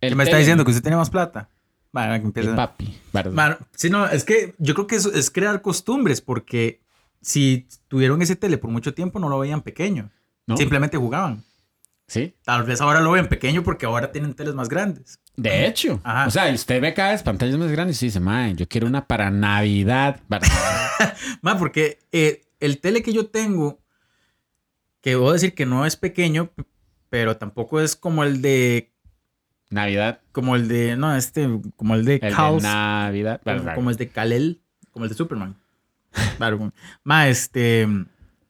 [0.00, 0.64] El ¿Qué me está diciendo?
[0.64, 1.48] ¿Que usted tiene más plata?
[1.92, 2.52] Bueno, que El empiece.
[2.54, 2.98] papi.
[3.30, 6.80] Mano, sí, no, es que yo creo que eso es crear costumbres, porque
[7.20, 10.10] si tuvieron ese tele por mucho tiempo, no lo veían pequeño.
[10.46, 10.56] ¿No?
[10.56, 11.44] Simplemente jugaban.
[12.08, 12.34] Sí.
[12.44, 15.20] Tal vez ahora lo ven pequeño porque ahora tienen teles más grandes.
[15.36, 16.00] De hecho.
[16.04, 16.26] Ajá.
[16.26, 19.06] O sea, usted ve cada vez pantallas más grandes y dice, mae, yo quiero una
[19.06, 20.20] para Navidad.
[21.40, 23.80] Más porque eh, el tele que yo tengo,
[25.00, 26.50] que debo decir que no es pequeño,
[27.08, 28.92] pero tampoco es como el de,
[29.70, 30.20] Navidad.
[30.32, 33.40] como el de, no, este, como el de El de Navidad.
[33.74, 35.56] como, el de Kalel, como el de Superman.
[37.04, 37.88] Ma, este,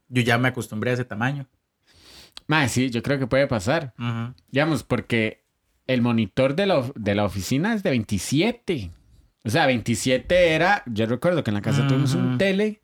[0.09, 1.47] yo ya me acostumbré a ese tamaño.
[2.49, 3.95] Mae, sí, yo creo que puede pasar.
[3.99, 4.35] Ujú.
[4.51, 5.42] Digamos, porque
[5.87, 8.91] el monitor de la, de la oficina es de 27.
[9.45, 12.81] O sea, 27 era, yo recuerdo que en la casa tuvimos un tele,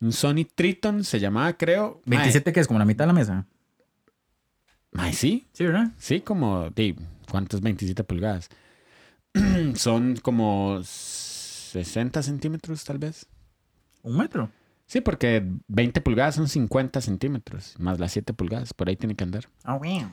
[0.00, 2.02] un Sony Triton, se llamaba, creo.
[2.04, 3.46] Mae, 27 que es como la mitad de la mesa.
[4.90, 5.92] mae, sí, Sí, ¿verdad?
[5.96, 6.94] sí, como, di,
[7.30, 8.50] ¿cuántos 27 pulgadas?
[9.74, 13.26] Son como 60 centímetros, tal vez.
[14.02, 14.50] Un metro.
[14.86, 19.24] Sí, porque 20 pulgadas son 50 centímetros, más las 7 pulgadas, por ahí tiene que
[19.24, 19.48] andar.
[19.64, 20.10] Ah, wow.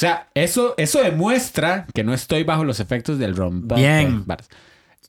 [0.00, 3.74] O sea, eso, eso demuestra que no estoy bajo los efectos del rombo.
[3.74, 4.24] Bien.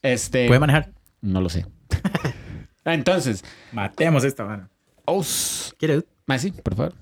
[0.02, 0.90] Este, ¿Puede manejar?
[1.22, 1.64] no lo sé.
[2.84, 4.68] Entonces, Matemos esta mano.
[5.06, 6.04] os, ¿Quieres?
[6.26, 6.94] ma, sí, por favor.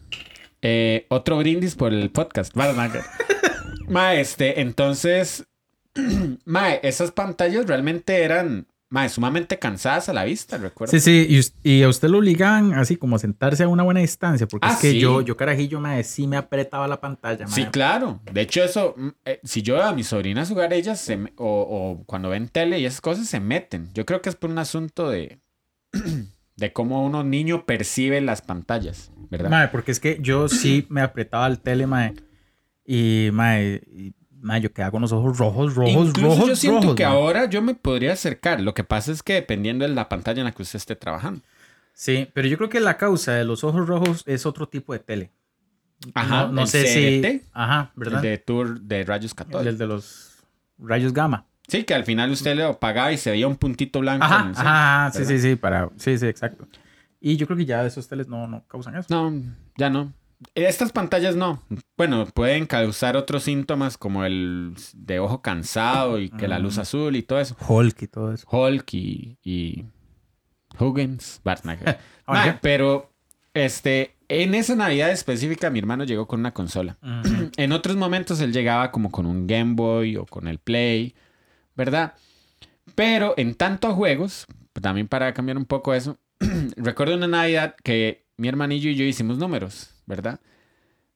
[0.63, 2.55] Eh, otro brindis por el podcast.
[3.89, 5.49] Ma, este, entonces,
[6.45, 10.91] ma, esas pantallas realmente eran, ma, sumamente cansadas a la vista, recuerdo.
[10.91, 11.27] Sí, sí,
[11.65, 14.67] y, y a usted lo obligaban así como a sentarse a una buena distancia, porque
[14.69, 15.01] Ah, es que sí.
[15.01, 17.71] yo, yo carajillo, me sí me apretaba la pantalla, Sí, mae.
[17.71, 18.21] claro.
[18.33, 21.47] De hecho, eso, mm, eh, si yo veo a mis sobrinas jugar, ellas se o,
[21.47, 23.89] o cuando ven tele y esas cosas se meten.
[23.95, 25.41] Yo creo que es por un asunto de,
[26.57, 29.51] de cómo uno niño percibe las pantallas, ¿verdad?
[29.51, 32.15] Mae, porque es que yo sí me apretaba el tele, mae.
[32.85, 36.81] Y, mae, y, mae, yo quedaba con los ojos rojos, rojos, Incluso rojos, yo siento
[36.83, 37.13] rojos, que mae.
[37.13, 38.61] ahora yo me podría acercar.
[38.61, 41.43] Lo que pasa es que dependiendo de la pantalla en la que usted esté trabajando.
[41.93, 45.01] Sí, pero yo creo que la causa de los ojos rojos es otro tipo de
[45.01, 45.31] tele.
[46.15, 47.49] Ajá, no, no el sé CRT, si...
[47.53, 48.25] Ajá, ¿verdad?
[48.25, 49.79] El de tour de rayos El, catódicos.
[49.79, 50.31] de los
[50.79, 51.45] rayos gamma.
[51.69, 54.25] Sí, que al final usted lo apagaba y se veía un puntito blanco.
[54.25, 55.91] en Ajá, el centro, ajá, sí, sí, sí, para...
[55.97, 56.67] Sí, sí, exacto.
[57.21, 59.07] Y yo creo que ya esos teles no, no causan eso.
[59.11, 59.43] No,
[59.77, 60.13] ya no.
[60.55, 61.63] Estas pantallas no.
[61.97, 67.15] Bueno, pueden causar otros síntomas como el de ojo cansado y que la luz azul
[67.17, 67.57] y todo eso.
[67.69, 68.47] Hulk y todo eso.
[68.51, 69.85] Hulk y, y
[70.79, 71.97] Huggins, Ma, ¿qué?
[72.63, 73.13] pero
[73.53, 76.99] este, en esa Navidad específica mi hermano llegó con una consola.
[77.57, 81.15] En otros momentos él llegaba como con un Game Boy o con el Play,
[81.75, 82.15] ¿verdad?
[82.95, 84.47] Pero en tanto a juegos,
[84.81, 86.19] también para cambiar un poco eso,
[86.77, 90.41] recuerdo una Navidad que mi hermanillo y yo hicimos números, ¿verdad?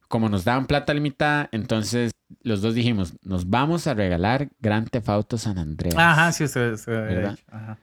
[0.09, 5.09] Como nos daban plata limitada, entonces los dos dijimos, nos vamos a regalar Grand Theft
[5.11, 5.95] Auto San Andreas.
[5.99, 7.39] Ajá, sí, usted, usted había ¿Verdad?
[7.49, 7.79] Ajá.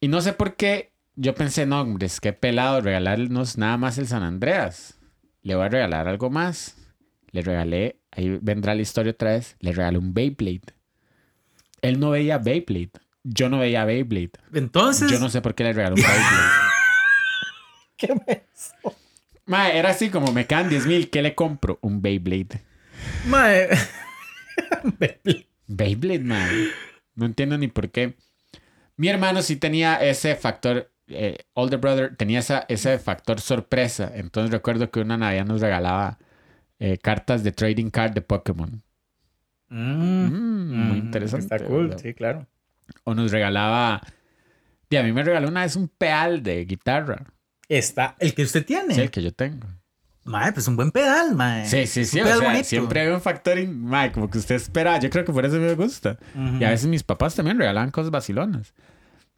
[0.00, 3.98] Y no sé por qué yo pensé, no, hombre, es que pelado regalarnos nada más
[3.98, 4.98] el San Andreas.
[5.42, 6.76] Le voy a regalar algo más.
[7.30, 10.74] Le regalé, ahí vendrá la historia otra vez, le regalé un Beyblade.
[11.82, 12.92] Él no veía Beyblade.
[13.24, 14.32] Yo no veía Beyblade.
[14.52, 15.10] Entonces...
[15.10, 16.50] Yo no sé por qué le regalé un Beyblade.
[17.96, 18.46] ¿Qué me...
[19.46, 21.78] Mae, era así como me quedan 10 mil, ¿qué le compro?
[21.82, 22.62] Un Beyblade.
[23.24, 23.68] Mae...
[25.66, 26.72] Beyblade, man.
[27.14, 28.16] No entiendo ni por qué.
[28.96, 34.10] Mi hermano sí tenía ese factor, eh, older brother, tenía esa, ese factor sorpresa.
[34.14, 36.18] Entonces recuerdo que una Navidad nos regalaba
[36.78, 38.82] eh, cartas de trading card de Pokémon.
[39.68, 40.26] Mm,
[40.68, 41.56] Mm, muy mm, interesante.
[41.56, 41.98] Está cool, ¿verdad?
[41.98, 42.46] sí, claro.
[43.04, 44.02] O nos regalaba...
[44.90, 47.26] Y a mí me regaló una vez un pedal de guitarra.
[47.78, 48.94] Está el que usted tiene.
[48.94, 49.66] Sí, el que yo tengo.
[50.24, 51.66] Mae, pues un buen pedal, mae.
[51.66, 52.20] Sí, sí, sí.
[52.20, 54.98] O sea, siempre hay un factor, in- mae, como que usted espera.
[55.00, 56.18] Yo creo que por eso me gusta.
[56.34, 56.56] Ujú.
[56.60, 58.74] Y a veces mis papás también regalaban cosas vacilonas.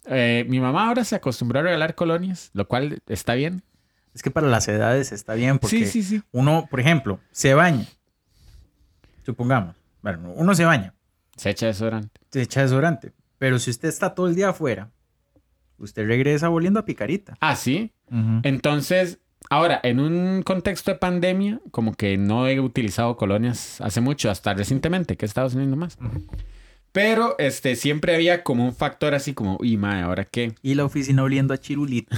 [0.06, 3.62] Eh, mi mamá ahora se acostumbró a regalar colonias, lo cual está bien.
[4.14, 6.22] Es que para las edades está bien porque Sí, sí, sí.
[6.32, 7.86] uno, por ejemplo, se baña.
[9.24, 9.76] Supongamos.
[10.02, 10.92] Bueno, uno se baña,
[11.36, 12.20] Se echa desodorante.
[12.30, 13.12] se echa desodorante.
[13.38, 14.90] Pero si usted está todo el día afuera,
[15.84, 17.36] usted regresa volviendo a picarita.
[17.40, 17.92] Ah, sí.
[18.42, 19.18] Entonces,
[19.50, 24.54] ahora, en un contexto de pandemia, como que no he utilizado colonias hace mucho, hasta
[24.54, 25.98] recientemente, que he estado haciendo más.
[26.92, 30.54] Pero, este, siempre había como un factor así como, uy, madre, ¿ahora qué?
[30.62, 32.14] Y la oficina oliendo a chirulito.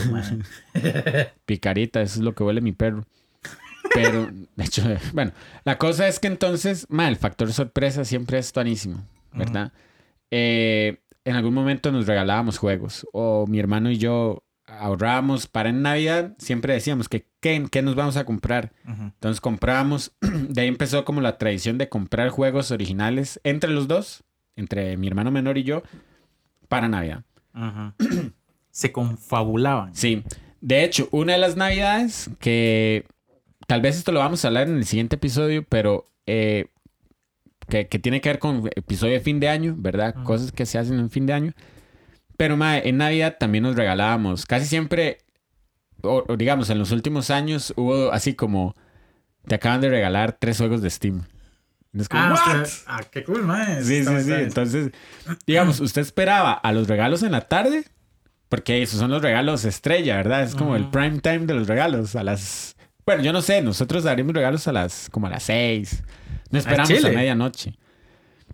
[1.46, 3.06] Picarita, eso es lo que huele mi perro.
[3.94, 4.82] Pero, de hecho,
[5.14, 5.32] bueno,
[5.64, 9.02] la cosa es que entonces, ma, el factor sorpresa siempre es tuanísimo,
[9.32, 9.72] ¿verdad?
[10.30, 15.83] Eh, en algún momento nos regalábamos juegos, o mi hermano y yo ahorrábamos para en
[15.83, 18.72] Navidad, siempre decíamos que, ¿qué, qué nos vamos a comprar?
[18.87, 24.22] Entonces comprábamos, de ahí empezó como la tradición de comprar juegos originales entre los dos,
[24.55, 25.83] entre mi hermano menor y yo,
[26.68, 27.24] para Navidad.
[28.70, 29.97] Se confabulaban.
[29.97, 30.22] Sí,
[30.61, 33.05] de hecho, una de las navidades que
[33.66, 36.66] tal vez esto lo vamos a hablar en el siguiente episodio, pero eh,
[37.68, 40.14] que, que tiene que ver con episodio de fin de año, ¿verdad?
[40.24, 41.52] Cosas que se hacen en fin de año.
[42.36, 45.18] Pero mae, en Navidad también nos regalábamos, casi siempre,
[46.02, 48.76] o, o digamos, en los últimos años hubo así como,
[49.46, 51.24] te acaban de regalar tres juegos de Steam.
[51.92, 53.82] Y es como, Ah, ah, qué cool, man.
[53.82, 54.32] Sí, sí, sí.
[54.32, 54.90] Entonces,
[55.46, 57.84] digamos, usted esperaba a los regalos en la tarde,
[58.48, 60.42] porque esos son los regalos estrella, ¿verdad?
[60.42, 62.14] Es como el prime time de los regalos.
[62.14, 62.76] A las.
[63.06, 65.08] Bueno, yo no sé, nosotros abrimos regalos a las.
[65.10, 66.02] como a las seis.
[66.51, 67.12] No esperamos a Chile.
[67.12, 67.74] medianoche.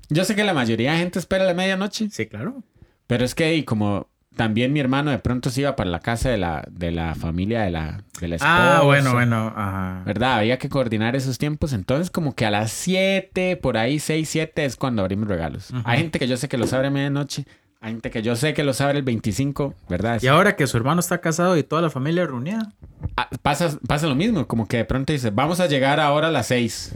[0.08, 2.62] Yo sé que la mayoría de gente espera a la medianoche, Sí, claro.
[3.06, 6.30] pero es que y como también mi hermano de pronto se iba para la casa
[6.30, 8.78] de la, de la familia de la, de la esposa.
[8.78, 9.52] Ah, bueno, bueno.
[9.54, 10.02] Ajá.
[10.06, 10.38] ¿Verdad?
[10.38, 11.74] Había que coordinar esos tiempos.
[11.74, 15.70] Entonces, como que a las 7, por ahí 6, 7 es cuando abrimos regalos.
[15.84, 17.44] Hay gente que yo sé que los abre a medianoche.
[17.82, 20.18] Hay gente que yo sé que los abre el 25, ¿verdad?
[20.22, 22.72] Y ahora que su hermano está casado y toda la familia reunida.
[23.16, 24.46] Ah, pasa, pasa lo mismo.
[24.46, 26.94] Como que de pronto dice, vamos a llegar ahora a las 6.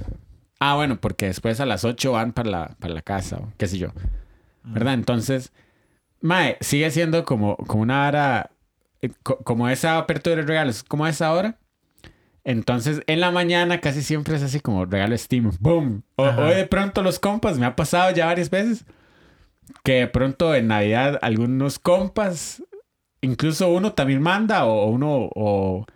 [0.58, 3.66] Ah, bueno, porque después a las 8 van para la, para la casa o qué
[3.66, 3.88] sé yo.
[4.64, 4.94] ¿Verdad?
[4.94, 5.52] Entonces,
[6.20, 8.50] Mae, sigue siendo como, como una hora,
[9.02, 11.58] eh, co- como esa apertura de regalos, como esa hora.
[12.42, 15.52] Entonces, en la mañana casi siempre es así como regalo Steam.
[15.60, 16.02] ¡Boom!
[16.16, 18.84] O, de pronto los compas, me ha pasado ya varias veces,
[19.84, 22.62] que de pronto en Navidad algunos compas,
[23.20, 25.86] incluso uno también manda o, uno, o,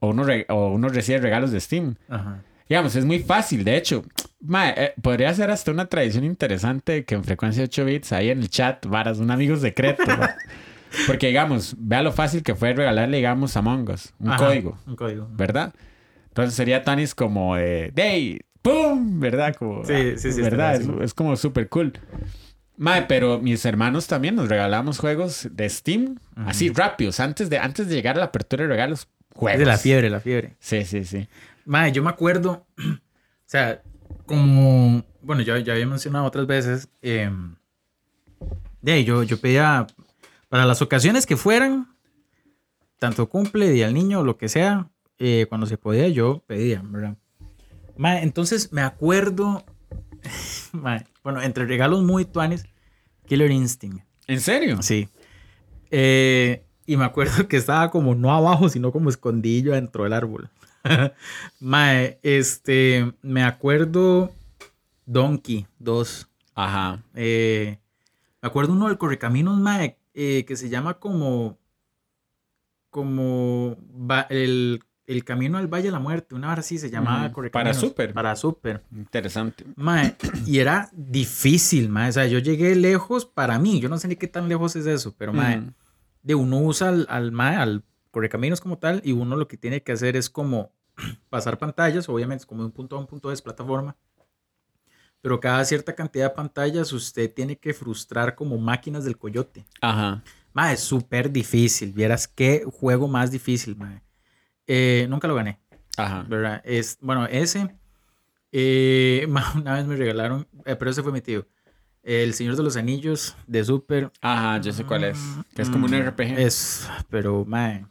[0.00, 1.96] o uno, o uno recibe regalos de Steam.
[2.08, 2.42] Ajá.
[2.68, 4.04] Digamos, es muy fácil, de hecho.
[4.40, 8.40] Mae, eh, podría ser hasta una tradición interesante que en frecuencia 8 bits, ahí en
[8.40, 10.02] el chat, varas, un amigo secreto.
[11.06, 14.78] Porque, digamos, vea lo fácil que fue regalarle, digamos, a Among Us, un Ajá, código,
[14.86, 15.28] Un código.
[15.32, 15.74] ¿verdad?
[16.28, 18.40] Entonces sería Tanis como de, ¡Day!
[18.62, 19.20] ¡Pum!
[19.20, 19.54] ¿Verdad?
[19.56, 20.76] Como, Sí, sí, sí, ¿Verdad?
[20.76, 21.92] Es, es como súper cool.
[22.76, 27.88] Mae, pero mis hermanos también nos regalamos juegos de Steam, así rápidos, antes de, antes
[27.88, 29.08] de llegar a la apertura de regalos.
[29.34, 29.54] Juegos.
[29.54, 30.56] Es de la fiebre, la fiebre.
[30.60, 31.28] Sí, sí, sí.
[31.66, 32.82] Mae, yo me acuerdo, o
[33.44, 33.82] sea,
[34.24, 37.30] como, bueno, ya, ya había mencionado otras veces, eh,
[38.80, 39.86] de yo, yo pedía,
[40.48, 41.88] para las ocasiones que fueran,
[43.00, 44.88] tanto cumple, día del niño, lo que sea,
[45.18, 47.16] eh, cuando se podía, yo pedía, ¿verdad?
[47.96, 49.64] Mae, entonces me acuerdo,
[50.72, 52.64] mae, bueno, entre regalos muy tuanes,
[53.26, 54.04] Killer Instinct.
[54.28, 54.82] ¿En serio?
[54.82, 55.08] Sí.
[55.90, 60.48] Eh, y me acuerdo que estaba como no abajo, sino como escondillo dentro del árbol.
[61.60, 64.32] Mae, este, me acuerdo
[65.06, 66.28] Donkey 2.
[66.54, 67.02] Ajá.
[67.14, 67.78] Eh,
[68.42, 71.58] me acuerdo uno del Correcaminos, mae, eh, que se llama como,
[72.90, 73.76] como
[74.10, 77.30] va- el, el Camino al Valle de la Muerte, una hora así se llamaba.
[77.32, 77.76] Correcaminos.
[77.76, 78.12] Para Super.
[78.14, 78.82] Para Super.
[78.94, 79.64] Interesante.
[79.76, 80.16] Mae,
[80.46, 82.08] y era difícil, mae.
[82.08, 83.80] O sea, yo llegué lejos para mí.
[83.80, 85.72] Yo no sé ni qué tan lejos es eso, pero mae, Mm.
[86.22, 89.82] de uno usa al, al, mae, al correcaminos como tal, y uno lo que tiene
[89.82, 90.72] que hacer es como
[91.30, 93.96] pasar pantallas, obviamente, es como de un punto a un punto es plataforma.
[95.22, 99.66] Pero cada cierta cantidad de pantallas usted tiene que frustrar como máquinas del coyote.
[99.80, 100.22] Ajá.
[100.52, 101.92] Mae, es súper difícil.
[101.92, 104.02] Vieras qué juego más difícil, mae.
[104.66, 105.58] Eh, nunca lo gané.
[105.96, 106.24] Ajá.
[106.28, 106.62] ¿verdad?
[106.64, 107.74] Es, bueno, ese,
[108.52, 109.26] eh,
[109.56, 111.46] una vez me regalaron, eh, pero ese fue mi tío,
[112.02, 114.12] El Señor de los Anillos de Super.
[114.20, 115.18] Ajá, yo sé cuál es.
[115.54, 116.38] Que es como un Mm, RPG.
[116.38, 117.86] Es, pero, mae.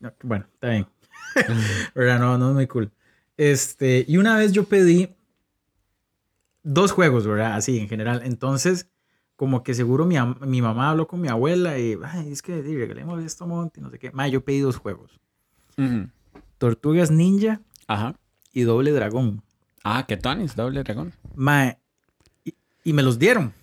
[0.00, 0.86] no, bueno, está bien.
[1.94, 2.18] ¿Verdad?
[2.18, 2.90] No, no es muy cool.
[3.36, 5.14] Este, y una vez yo pedí
[6.62, 7.54] dos juegos, ¿verdad?
[7.54, 8.22] Así en general.
[8.24, 8.88] Entonces,
[9.36, 12.76] como que seguro mi, mi mamá habló con mi abuela y, ay, es que sí,
[12.76, 14.10] regalemos esto, Monty, no sé qué.
[14.10, 15.20] Mae, yo pedí dos juegos.
[15.76, 16.08] Ujú.
[16.58, 18.14] Tortugas Ninja Ajá.
[18.52, 19.42] y Doble Dragón.
[19.84, 21.12] Ah, que Tonis, doble dragón.
[21.34, 21.78] Mae,
[22.44, 22.52] y,
[22.84, 23.54] y me los dieron.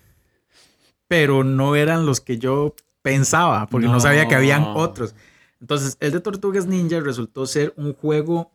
[1.06, 4.74] Pero no eran los que yo pensaba, porque no, sabía que habían No.
[4.76, 5.14] otros.
[5.60, 8.52] Entonces, el de Tortugas Ninja resultó ser un juego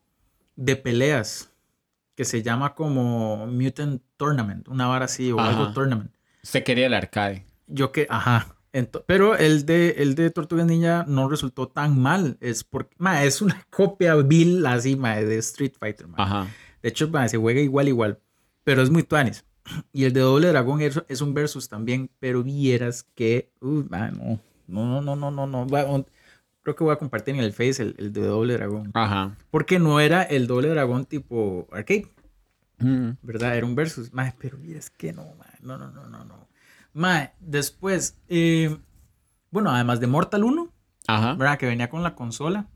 [0.56, 1.50] de peleas
[2.16, 5.50] que se llama como Mutant Tournament, una vara así o Ajá.
[5.50, 6.12] algo Tournament.
[6.44, 7.46] Usted quería el arcade.
[7.68, 8.56] Yo que, ajá.
[8.74, 12.38] Ento- pero el de, el de Tortugas Ninja no resultó tan mal.
[12.40, 16.16] Es porque, ma, es una copia vil así, ma, de Street Fighter, ma.
[16.20, 16.48] Ajá.
[16.82, 18.20] De hecho, ma, se juega igual, igual.
[18.64, 19.44] Pero es muy tuanis.
[19.94, 22.10] Y el de Doble Dragón es, es un versus también.
[22.20, 24.40] Pero vieras que, uy, ma, no.
[24.68, 25.62] No, no, no, no, no.
[25.64, 26.06] On-
[26.64, 28.92] creo que voy a compartir en el Face el, el de Doble Dragón.
[28.94, 29.36] Ajá.
[29.50, 32.08] Porque no era el Doble Dragón tipo arcade.
[32.82, 33.12] Mm.
[33.22, 33.56] ¿verdad?
[33.56, 34.12] Era un versus.
[34.14, 35.58] Mae, pero es que no, mae.
[35.62, 36.48] No, no, no, no, no.
[36.94, 38.76] Mae, después, eh,
[39.52, 40.70] bueno, además de Mortal 1,
[41.08, 41.36] Ajá.
[41.36, 41.58] ¿verdad?
[41.58, 42.68] Que venía con la consola.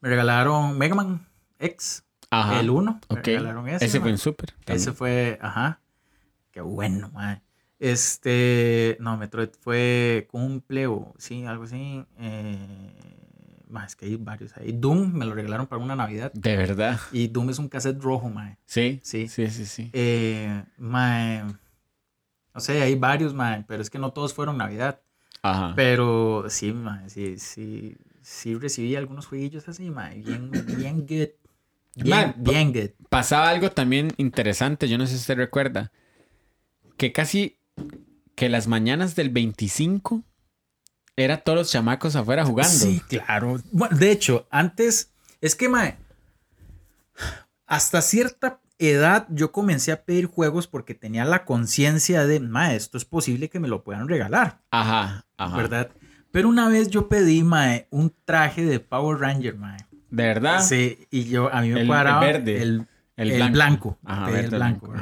[0.00, 1.26] Me regalaron Mega Man
[1.58, 2.60] X, Ajá.
[2.60, 3.00] el 1.
[3.10, 3.84] Me regalaron ese.
[3.86, 4.54] Ese fue en Super.
[4.66, 4.94] Ese también.
[4.94, 5.80] fue, ajá.
[6.50, 7.42] Qué bueno, mae.
[7.84, 12.02] Este, no, Metroid fue cumple o sí, algo así.
[12.18, 12.56] Eh,
[13.84, 14.72] es que hay varios ahí.
[14.72, 16.32] Doom me lo regalaron para una Navidad.
[16.32, 16.98] De verdad.
[17.12, 18.56] Y Doom es un cassette rojo, mae.
[18.64, 19.00] Sí.
[19.02, 19.28] Sí.
[19.28, 19.90] Sí, sí, sí.
[19.92, 21.44] Eh, mae,
[22.54, 25.02] no sé, hay varios, mae, pero es que no todos fueron Navidad.
[25.42, 25.74] Ajá.
[25.76, 31.34] Pero sí, mae, sí, sí, sí recibí algunos jueguillos así, mae, bien, bien good.
[31.96, 33.08] Bien, Mae, bien good.
[33.10, 35.92] Pasaba algo también interesante, yo no sé si usted recuerda,
[36.96, 37.58] que casi
[38.34, 40.22] que las mañanas del 25
[41.16, 42.72] era todos los chamacos afuera jugando.
[42.72, 43.60] Sí, claro.
[43.70, 45.96] Bueno, de hecho, antes, es que, mae,
[47.66, 52.98] hasta cierta edad yo comencé a pedir juegos porque tenía la conciencia de, mae, esto
[52.98, 54.60] es posible que me lo puedan regalar.
[54.70, 55.56] Ajá, ajá.
[55.56, 55.90] ¿verdad?
[56.32, 59.78] Pero una vez yo pedí, mae, un traje de Power Ranger, mae.
[60.10, 60.62] ¿De verdad?
[60.62, 63.52] Sí, y yo, a mí me El- el cuadraba verde, el, el el blanco.
[63.54, 63.98] blanco.
[64.04, 64.92] Ajá, el blanco,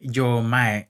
[0.00, 0.87] Yo, mae,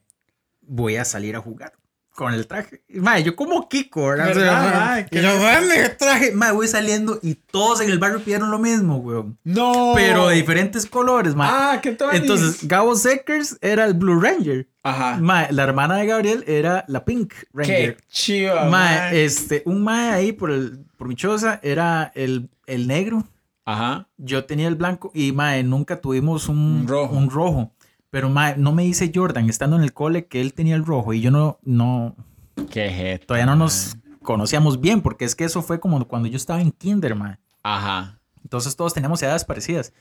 [0.68, 1.72] voy a salir a jugar
[2.18, 2.82] con el traje.
[2.88, 4.26] Mae, yo como Kiko, ¿verdad?
[4.34, 5.06] ¿Verdad?
[5.08, 6.32] Y yo, dame el traje.
[6.32, 9.38] Mae, voy saliendo y todos en el barrio pidieron lo mismo, weón.
[9.44, 9.92] No.
[9.94, 11.48] Pero de diferentes colores, mae.
[11.48, 12.16] Ah, qué tal.
[12.16, 14.68] Entonces, Gabo Seckers era el Blue Ranger.
[14.82, 15.16] Ajá.
[15.20, 17.96] Mae, la hermana de Gabriel era la Pink Ranger.
[18.26, 19.24] Qué mae.
[19.24, 23.28] este, un mae ahí por, el, por mi choza era el, el negro.
[23.64, 24.08] Ajá.
[24.16, 27.14] Yo tenía el blanco y mae, nunca tuvimos un, Un rojo.
[27.14, 27.72] un rojo.
[28.10, 31.12] Pero mae, no me dice Jordan estando en el cole que él tenía el rojo
[31.12, 32.16] y yo no, no,
[32.70, 36.60] Qué todavía no nos conocíamos bien porque es que eso fue como cuando yo estaba
[36.60, 37.38] en kinder, mae.
[37.62, 38.18] Ajá.
[38.42, 39.92] Entonces todos teníamos edades parecidas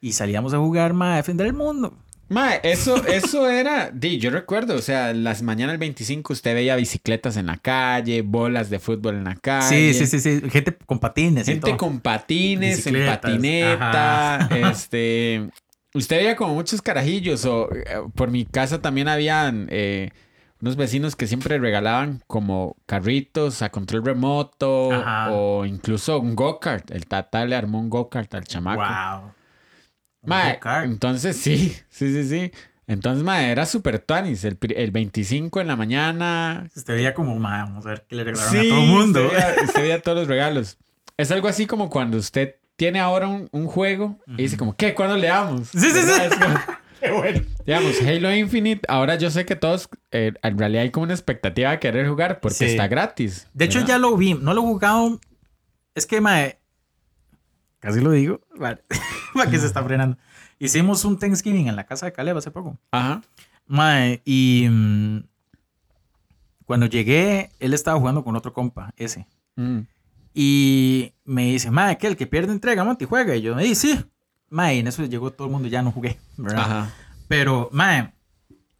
[0.00, 1.94] y salíamos a jugar, mae, a defender el mundo.
[2.30, 6.74] Mae, eso, eso era, di, yo recuerdo, o sea, las mañanas del 25 usted veía
[6.74, 9.92] bicicletas en la calle, bolas de fútbol en la Sí, calle.
[9.94, 11.46] sí, sí, sí, gente con patines.
[11.46, 11.76] y Gente todo.
[11.76, 14.70] con patines, en patineta, ajá.
[14.70, 15.50] este...
[15.94, 17.84] Usted veía como muchos carajillos, o eh,
[18.14, 20.10] por mi casa también habían eh,
[20.60, 25.30] unos vecinos que siempre regalaban como carritos a control remoto, Ajá.
[25.32, 26.90] o incluso un go-kart.
[26.90, 28.82] El tata le armó un go-kart al chamaco.
[28.82, 29.32] Wow.
[30.26, 32.50] Mae, entonces sí, sí, sí, sí.
[32.86, 34.44] Entonces, mae, era súper tuanis.
[34.44, 36.68] El, el 25 en la mañana.
[36.74, 39.24] Usted veía como, mae, vamos a ver qué le regalaron Sí, a todo el mundo.
[39.26, 40.78] Usted veía, usted veía todos los regalos.
[41.16, 44.94] Es algo así como cuando usted tiene ahora un, un juego y dice como, ¿qué?
[44.94, 45.68] ¿Cuándo le damos?
[45.68, 46.38] Sí, sí, sí.
[46.40, 46.58] Como-
[47.00, 47.40] Qué bueno.
[47.66, 51.70] digamos, Halo Infinite, ahora yo sé que todos, eh, en realidad hay como una expectativa
[51.70, 52.64] de querer jugar porque Sí.
[52.64, 53.46] está gratis.
[53.52, 53.94] De hecho, ¿verdad?
[53.94, 54.32] ya lo vi.
[54.34, 55.20] No lo he jugado.
[55.94, 56.58] Es que, mae.
[57.80, 58.40] Casi lo digo.
[58.56, 58.82] Vale.
[59.50, 60.16] Que se está frenando.
[60.58, 62.78] Hicimos un Thanksgiving en la casa de Caleb hace poco.
[62.90, 63.20] Ajá.
[63.66, 64.66] Mae, y.
[64.70, 65.24] mm,
[66.64, 69.26] cuando llegué, él estaba jugando con otro compa, ese.
[69.56, 69.80] Mm.
[70.34, 73.36] Y me dice, mae, que el que pierde entrega, Monty, juega.
[73.36, 74.04] Y yo, y sí.
[74.50, 76.18] Y en eso llegó todo el mundo, ya no jugué.
[76.36, 76.60] ¿verdad?
[76.60, 76.90] Ajá.
[77.28, 78.12] Pero, mae,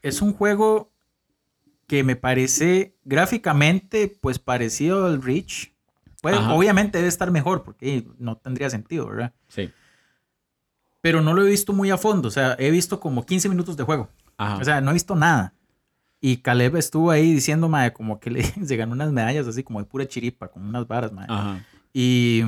[0.02, 0.92] es un juego
[1.86, 5.72] que me parece gráficamente, pues parecido al Reach.
[6.20, 6.55] Pues, Ajá.
[6.55, 9.32] obviamente debe estar mejor, porque no tendría sentido, ¿verdad?
[9.48, 9.70] Sí.
[11.00, 13.76] Pero no lo he visto muy a fondo, o sea, he visto como 15 minutos
[13.76, 14.09] de juego.
[14.38, 14.57] Ajá.
[14.57, 15.52] O sea, no he visto nada.
[16.26, 19.78] Y Caleb estuvo ahí diciendo, mae, como que le, se ganó unas medallas así como
[19.80, 21.12] de pura chiripa, con unas varas.
[21.28, 21.62] Ajá.
[21.92, 22.40] Y,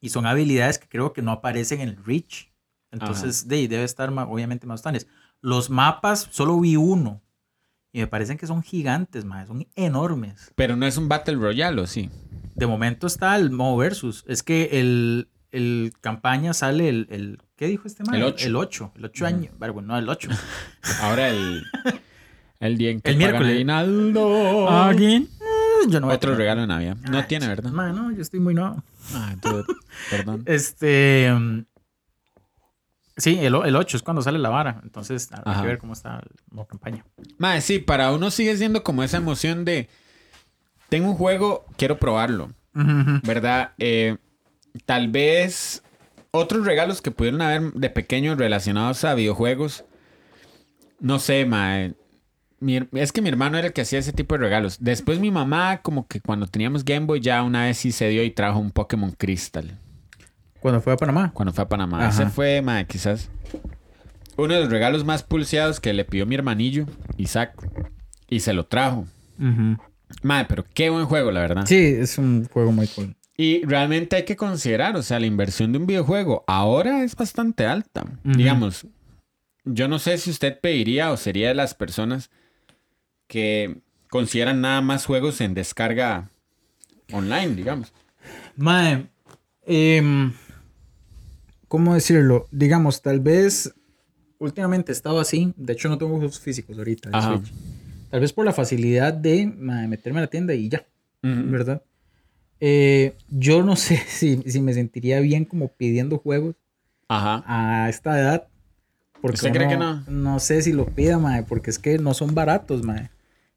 [0.00, 2.50] y son habilidades que creo que no aparecen en el Reach.
[2.90, 5.06] Entonces, de, debe estar obviamente más tanes.
[5.40, 7.22] Los mapas, solo vi uno.
[7.92, 10.50] Y me parecen que son gigantes, mae, son enormes.
[10.56, 12.10] Pero no es un Battle Royale, ¿o sí?
[12.56, 14.24] De momento está el modo versus.
[14.26, 18.18] Es que el, el campaña sale el, el- ¿qué dijo este mae?
[18.18, 18.46] El ocho.
[18.48, 18.92] El 8.
[18.96, 19.32] El 8 Ujú.
[19.32, 19.54] años.
[19.58, 20.28] Bueno, no, el 8.
[21.02, 21.62] Ahora el,
[22.62, 23.52] el día en que El miércoles.
[23.54, 24.70] aguinaldo.
[24.70, 25.28] ¿Alguien?
[25.88, 26.96] Yo no voy Otro regalo de Navidad.
[27.10, 27.70] No Ay, tiene, ¿verdad?
[27.72, 28.82] mae, no, yo estoy muy nuevo.
[29.14, 29.64] Ah, dude,
[30.10, 30.42] perdón.
[30.46, 31.32] Este.
[31.32, 31.64] mm,
[33.16, 34.80] Sí, el, el 8 es cuando sale la vara.
[34.82, 35.60] Entonces, hay Ajá.
[35.62, 37.04] que ver cómo está modo campaña.
[37.36, 39.88] Mae, sí, para uno sigue siendo como esa emoción de.
[40.88, 42.50] tengo un juego, quiero probarlo,
[43.22, 43.72] ¿verdad?
[43.78, 44.16] Eh,
[44.86, 45.82] tal vez
[46.30, 49.84] otros regalos que pudieron haber de pequeños relacionados a videojuegos.
[50.98, 51.94] No sé, mae.
[52.62, 54.78] Mi- es que mi hermano era el que hacía ese tipo de regalos.
[54.80, 58.22] Después mi mamá, como que cuando teníamos Game Boy, ya una vez sí se dio
[58.22, 59.78] y trajo un Pokémon Crystal.
[60.60, 61.32] Cuando fue a Panamá.
[61.34, 62.06] Cuando fue a Panamá.
[62.06, 62.22] Ajá.
[62.22, 63.28] Ese fue, mae, quizás
[64.36, 66.86] uno de los regalos más pulseados que le pidió mi hermanillo,
[67.16, 67.54] Isaac.
[68.30, 69.06] Y se lo trajo.
[70.22, 71.64] Mae, pero qué buen juego, la verdad.
[71.66, 73.14] Sí, es un juego muy cool.
[73.36, 77.66] Y realmente hay que considerar, o sea, la inversión de un videojuego ahora es bastante
[77.66, 78.04] alta.
[78.22, 78.86] Digamos,
[79.64, 82.30] yo no sé si usted pediría o sería de las personas
[83.32, 83.78] que
[84.10, 86.28] consideran nada más juegos en descarga
[87.12, 87.90] online, digamos.
[88.56, 89.06] Mae,
[89.64, 90.34] em,
[91.66, 92.46] ¿cómo decirlo?
[92.50, 93.72] Digamos, tal vez
[94.38, 95.54] últimamente he estado así.
[95.56, 97.08] De hecho, no tengo juegos físicos ahorita.
[97.12, 97.38] Ajá.
[97.38, 97.52] Switch.
[98.10, 100.84] Tal vez por la facilidad de mae, meterme a la tienda y ya,
[101.22, 101.50] Ujú.
[101.50, 101.82] ¿verdad?
[102.60, 106.56] Eh, yo no sé si, si me sentiría bien como pidiendo juegos
[107.08, 107.42] Ajá.
[107.46, 108.46] a esta edad.
[109.22, 110.20] Porque ¿Usted cree uno- que no?
[110.32, 113.08] No sé si lo pida, mae, porque es que no son baratos, mae.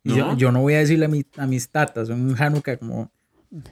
[0.05, 0.15] ¿No?
[0.15, 3.11] Yo, yo no voy a decirle a, mi- a mis tatas, un Hanukkah como,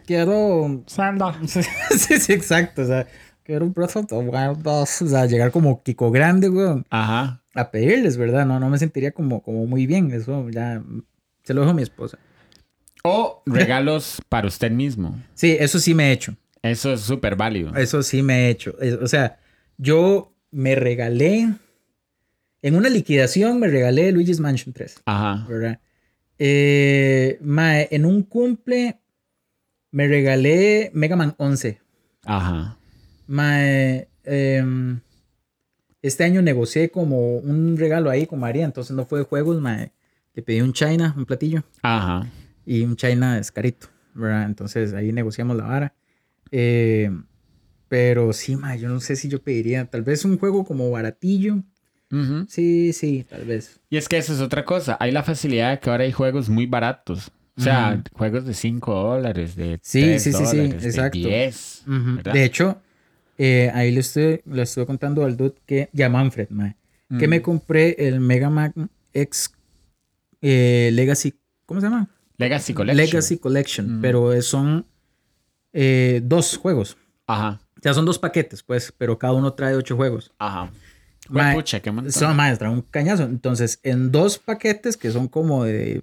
[0.05, 1.39] quiero Sanda.
[1.47, 2.81] sí, sí, exacto.
[2.81, 3.07] O sea,
[3.43, 5.01] quiero un Breath of the Wild 2.
[5.03, 7.41] O sea, llegar como Kiko Grande, weón, Ajá.
[7.55, 8.45] a pedirles, ¿verdad?
[8.45, 10.11] No, no me sentiría como, como muy bien.
[10.11, 10.81] Eso ya
[11.43, 12.17] se lo dejo a mi esposa.
[13.03, 15.19] O regalos para usted mismo.
[15.33, 16.35] Sí, eso sí me he hecho.
[16.61, 17.75] Eso es súper válido.
[17.75, 18.79] Eso sí me he hecho.
[18.81, 19.37] Es- O sea,
[19.77, 21.53] yo me regalé.
[22.61, 25.45] En una liquidación me regalé Luigi's Mansion 3, Ajá.
[25.49, 25.79] ¿verdad?
[26.45, 28.99] Eh, mae, en un cumple
[29.91, 31.79] me regalé Mega Man 11.
[32.25, 32.77] Ajá.
[33.27, 34.99] Mae, em,
[36.01, 39.93] este año negocié como un regalo ahí con María, entonces no fue de juegos, mae.
[40.33, 42.27] Le pedí un China, un platillo, Ajá.
[42.65, 44.43] y un China es carito, ¿verdad?
[44.43, 45.95] Entonces ahí negociamos la vara.
[46.51, 47.09] Eh,
[47.87, 51.63] pero sí, mae, yo no sé si yo pediría, tal vez un juego como baratillo.
[52.47, 53.79] Sí, sí, tal vez.
[53.89, 54.97] Y es que esa es otra cosa.
[54.99, 57.31] Hay la facilidad de que ahora hay juegos muy baratos.
[57.55, 61.17] O sea, juegos de 5 dólares, de Sí, 3 sí, sí, sí, dólares, de exacto.
[61.17, 61.83] 10.
[61.87, 62.15] Ujú.
[62.15, 62.33] ¿verdad?
[62.33, 62.81] De hecho,
[63.37, 66.75] eh, ahí le estoy, le estoy contando al dude que, ya Manfred, mae,
[67.19, 68.73] que me compré el Mega Man
[69.13, 69.51] X
[70.41, 71.35] eh, Legacy,
[71.67, 72.09] ¿cómo se llama?
[72.37, 73.05] Legacy Collection.
[73.05, 74.85] Legacy Collection, pero son
[75.73, 76.97] eh, dos juegos.
[77.27, 77.61] Ajá.
[77.77, 80.31] O sea, son dos paquetes, pues, pero cada uno trae ocho juegos.
[80.39, 80.71] Ajá.
[81.29, 82.11] Mae, Pucha, qué montón.
[82.57, 83.23] Trae un cañazo.
[83.23, 86.01] Entonces, en dos paquetes que son como de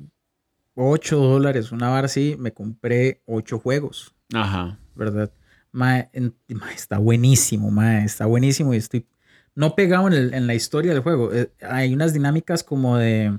[0.74, 4.78] 8 dólares, una vara así, me compré ocho juegos, Ajá.
[4.94, 5.30] ¿verdad?
[5.72, 6.34] Mae, en-
[6.74, 9.06] está buenísimo, mae, está buenísimo y estoy
[9.54, 11.32] no pegado en, el- en la historia del juego.
[11.34, 13.38] Eh, hay unas dinámicas como de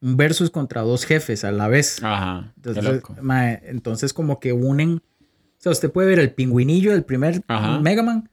[0.00, 2.02] un versus contra dos jefes a la vez.
[2.02, 2.52] Ajá.
[2.56, 7.42] Entonces, mae, entonces como que unen, o sea, usted puede ver el pingüinillo del primer
[7.46, 7.78] Ajá.
[7.80, 8.28] Mega Man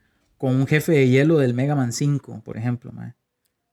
[0.45, 3.15] con un jefe de hielo del Mega Man 5, por ejemplo, mae.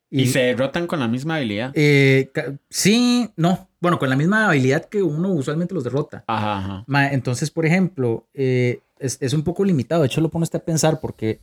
[0.08, 1.70] Y, se derrotan con la misma habilidad.
[1.74, 2.32] eh,
[2.70, 6.24] sí, no, bueno, con la misma habilidad que uno usualmente los derrota.
[6.26, 6.84] Ajá, ajá.
[6.86, 10.60] Mae, entonces, por ejemplo, eh, es, es un poco limitado, de hecho lo pone usted
[10.60, 11.40] a pensar porque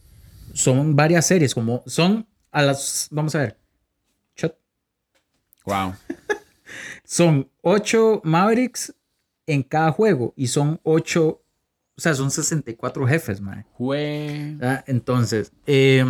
[0.55, 3.57] son varias series, como son a las, vamos a ver,
[4.35, 4.57] shot.
[5.63, 5.93] Wow.
[7.03, 8.95] son ocho Mavericks
[9.45, 11.43] en cada juego y son ocho,
[11.99, 13.65] o sea, son 64 jefes, mae.
[14.57, 14.85] ¿verdad?
[14.87, 16.05] Entonces, eh,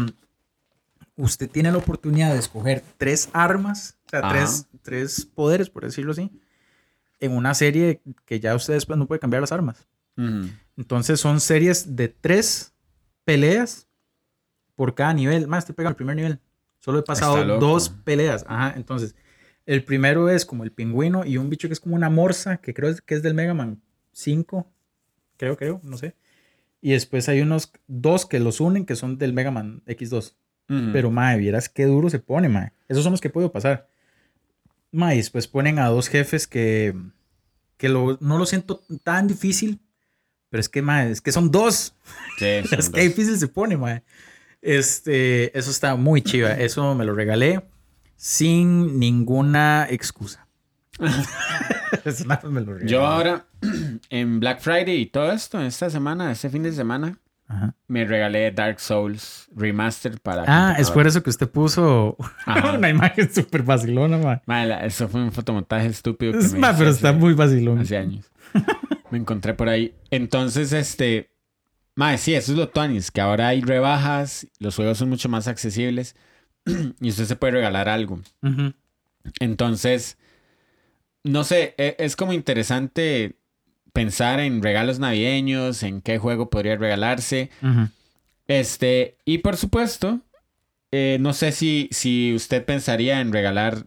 [1.15, 6.11] usted tiene la oportunidad de escoger tres armas, o sea, tres, tres poderes, por decirlo
[6.11, 6.31] así,
[7.19, 9.87] en una serie que ya usted después no puede cambiar las armas.
[10.77, 12.71] Entonces, son series de tres
[13.25, 13.87] peleas
[14.75, 15.47] por cada nivel.
[15.47, 16.39] Más, estoy pegando el primer nivel.
[16.77, 18.45] Solo he pasado dos peleas.
[18.47, 19.15] Ajá, entonces,
[19.65, 22.75] el primero es como el pingüino y un bicho que es como una morsa, que
[22.75, 23.81] creo que es del Mega Man
[24.11, 24.71] 5.
[25.39, 26.13] Creo, creo, no sé.
[26.81, 30.33] Y después hay unos dos que los unen que son del Mega Man X2.
[30.69, 30.89] Ujú.
[30.93, 32.73] Pero, mae, vieras qué duro se pone, mae.
[32.87, 33.87] Esos son los que puedo pasar.
[34.91, 36.93] Mae, y después ponen a dos jefes que,
[37.77, 39.79] que lo- no lo siento tan difícil.
[40.49, 41.95] Pero es que, mae, es que son dos.
[42.37, 43.09] Sí, son es que dos.
[43.15, 44.03] difícil se pone, mae.
[44.61, 46.51] Este, eso está muy chiva.
[46.51, 47.61] Eso me lo regalé
[48.17, 50.45] sin ninguna excusa.
[52.49, 52.79] Me lo.
[52.85, 53.45] Yo ahora,
[54.09, 57.17] en Black Friday y todo esto, esta semana, este fin de semana,
[57.47, 57.73] Ajá.
[57.87, 60.43] me regalé Dark Souls Remastered para.
[60.47, 62.15] Ah, es por eso que usted puso
[62.45, 62.73] Ajá.
[62.77, 64.17] una imagen súper vacilona,
[64.65, 66.33] la- eso fue un fotomontaje estúpido.
[66.33, 67.79] Que Es, me pero está hace- muy vacilón.
[67.79, 68.29] Hace años.
[69.11, 69.93] me encontré por ahí.
[70.11, 71.31] Entonces, este.
[71.95, 75.49] Mae, sí, eso es lo tuanis, que ahora hay rebajas, los juegos son mucho más
[75.49, 76.15] accesibles
[77.01, 78.21] y usted se puede regalar algo.
[78.41, 78.71] Ujú.
[79.41, 80.17] Entonces,
[81.29, 83.35] no sé, e- es como interesante
[83.93, 87.49] pensar en regalos navideños, en qué juego podría regalarse.
[88.47, 90.21] Este, y por supuesto,
[90.91, 93.85] eh, no sé si, si usted pensaría en regalar,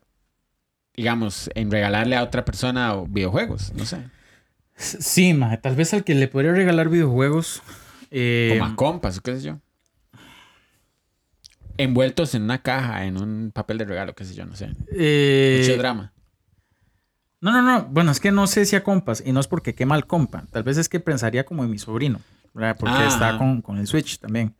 [0.96, 3.98] digamos, en regalarle a otra persona videojuegos, no sé.
[4.76, 7.62] Sí, ma, tal vez al que le podría regalar videojuegos.
[8.10, 9.58] Eh, Como a compas, qué sé yo.
[11.78, 14.70] Envueltos en una caja, en un papel de regalo, qué sé yo, no sé.
[14.92, 16.11] eh, Mucho drama.
[17.42, 17.84] No, no, no.
[17.90, 19.22] Bueno, es que no sé si a compas.
[19.26, 20.44] Y no es porque qué mal compa.
[20.50, 22.20] Tal vez es que pensaría como en mi sobrino.
[22.54, 22.76] ¿verdad?
[22.78, 24.54] Porque Ah, está con, con el Switch también.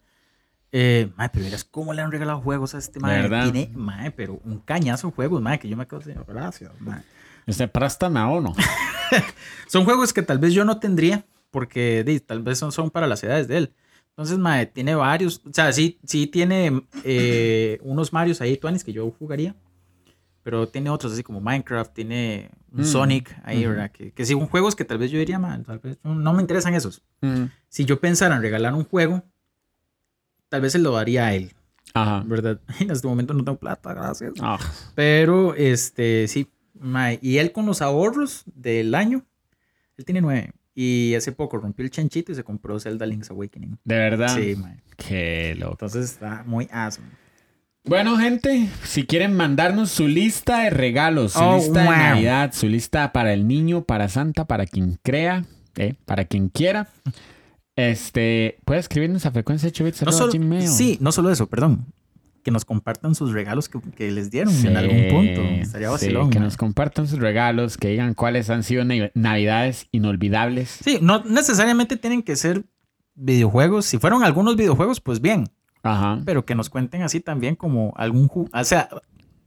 [0.73, 3.23] Eh, mae, pero verás cómo le han regalado juegos a este mae.
[3.23, 3.53] ¿Verdad?
[3.53, 7.03] Tiene, mae, pero un cañazo de juegos, mae, que yo me quedo así, gracias, mae.
[7.47, 8.55] Este, préstame a uno.
[9.69, 13.07] Son juegos que tal vez yo no tendría, porque di, tal vez son, son para
[13.07, 13.75] las edades de él.
[14.11, 15.43] Entonces, mae, tiene varios.
[15.45, 19.55] O sea, sí, sí tiene eh, unos Marios ahí, Tuanis, que yo jugaría.
[20.43, 23.65] Pero tiene otros, así como Minecraft, tiene un Mm, Sonic ahí.
[23.67, 23.91] ¿verdad?
[23.93, 26.33] Que, que sí, son juegos que tal vez yo diría, man, tal vez no, no
[26.33, 27.03] me interesan esos.
[27.21, 29.23] Mm, Si yo pensara en regalar un juego,
[30.49, 31.53] tal vez se lo daría a él,
[31.95, 32.23] Ajá.
[32.27, 32.61] ¿verdad?
[32.81, 34.33] En este momento no tengo plata, gracias.
[34.41, 34.59] Ah,
[34.95, 36.49] Pero, este, sí.
[36.75, 39.25] mae, Y él con los ahorros del año,
[39.97, 40.53] él tiene nueve.
[40.75, 43.79] Y hace poco rompió el chanchito y se compró Zelda Link's Awakening.
[43.85, 44.35] de verdad.
[44.35, 44.81] Sí, mae.
[44.97, 45.73] Qué loco.
[45.73, 47.05] Entonces está muy asmo.
[47.85, 51.89] Bueno, gente, si quieren mandarnos su lista de regalos, su Oh, lista de.
[51.89, 55.45] Navidad, su lista para el niño, para Santa, para quien crea,
[55.77, 56.91] eh, para quien quiera,
[57.75, 60.69] este, puede escribirnos a frecuencia 8 bits No solo, gmail.
[60.69, 61.87] sí, no solo eso, perdón.
[62.45, 65.41] Que nos compartan sus regalos que, que les dieron Sí, en algún punto.
[65.43, 66.31] Estaría sí, vacilón.
[66.31, 66.47] que mae.
[66.47, 70.69] nos compartan sus regalos, que digan cuáles han sido na- navidades inolvidables.
[70.85, 72.65] Sí, no necesariamente tienen que ser
[73.15, 73.87] videojuegos.
[73.87, 75.49] Si fueron algunos videojuegos, pues bien.
[75.83, 76.21] Ajá.
[76.25, 78.89] Pero que nos cuenten así también como algún, o sea,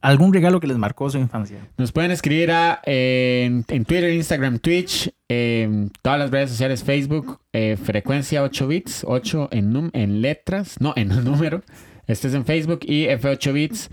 [0.01, 1.67] algún regalo que les marcó su infancia.
[1.77, 6.83] Nos pueden escribir a, eh, en, en Twitter, Instagram, Twitch, en todas las redes sociales,
[6.83, 11.63] Facebook, eh, frecuencia 8 bits, 8 en, num- en letras, no, en número.
[12.07, 13.89] Este es en Facebook y F8 bits.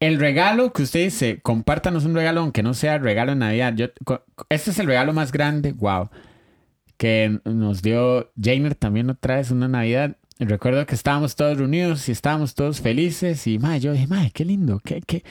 [0.00, 3.72] El regalo que usted dice, compártanos un regalo, aunque no sea regalo en Navidad.
[3.76, 3.86] Yo,
[4.50, 6.10] este es el regalo más grande, wow,
[6.96, 10.16] que nos dio Jainer también otra vez una Navidad.
[10.38, 14.44] Recuerdo que estábamos todos reunidos y estábamos todos felices y, ma, yo dije, ma, qué
[14.44, 15.22] lindo, qué, qué,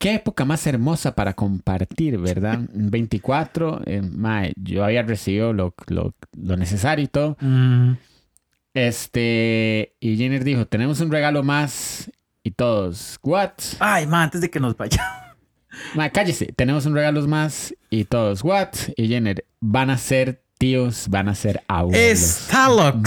[0.00, 2.60] Qué época más hermosa para compartir, ¿verdad?
[2.72, 7.36] 24, eh, mae, yo había recibido lo, lo- lo necesario y todo.
[8.74, 12.10] Este, y Jenner dijo, tenemos un regalo más
[12.44, 13.50] y todos, ¿what?
[13.80, 15.02] Ay, ma, antes de que nos vaya.
[15.94, 18.68] Mae, cállese, tenemos un regalo más y todos, ¿what?
[18.96, 22.00] Y Jenner, van a ser tíos, van a ser abuelos.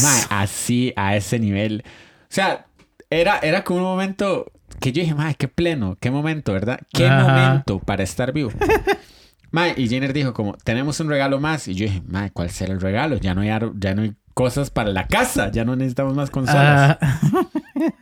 [0.02, 1.84] Mae, así, a ese nivel.
[1.86, 2.66] O sea,
[3.10, 6.80] era, era como un momento que yo dije, mae, qué pleno, qué momento, ¿verdad?
[6.92, 7.28] Qué Ajá.
[7.28, 8.52] momento para estar vivo.
[9.52, 11.68] mae, y Jenner dijo como, tenemos un regalo más.
[11.68, 13.18] Y yo dije, mae, ¿cuál será el regalo?
[13.18, 16.98] Ya no hay, ya no hay cosas para la casa, ya no necesitamos más consolas.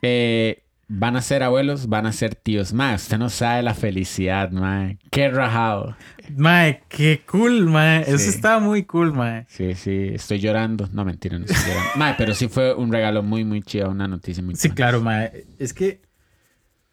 [0.01, 2.73] Eh, van a ser abuelos, van a ser tíos.
[2.73, 4.97] Mae, usted no sabe la felicidad, mae.
[5.11, 5.95] Qué rajado.
[6.35, 8.01] mae, qué cool, mae.
[8.01, 9.45] Eso estaba muy cool, mae.
[9.47, 10.89] Sí, sí, estoy llorando.
[10.91, 11.91] No, mentira, no estoy llorando.
[11.95, 15.45] Mae, pero sí fue un regalo muy, muy chido, una noticia muy Sí, claro, mae.
[15.59, 16.01] Es que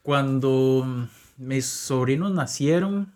[0.03, 3.15] cuando mis sobrinos nacieron,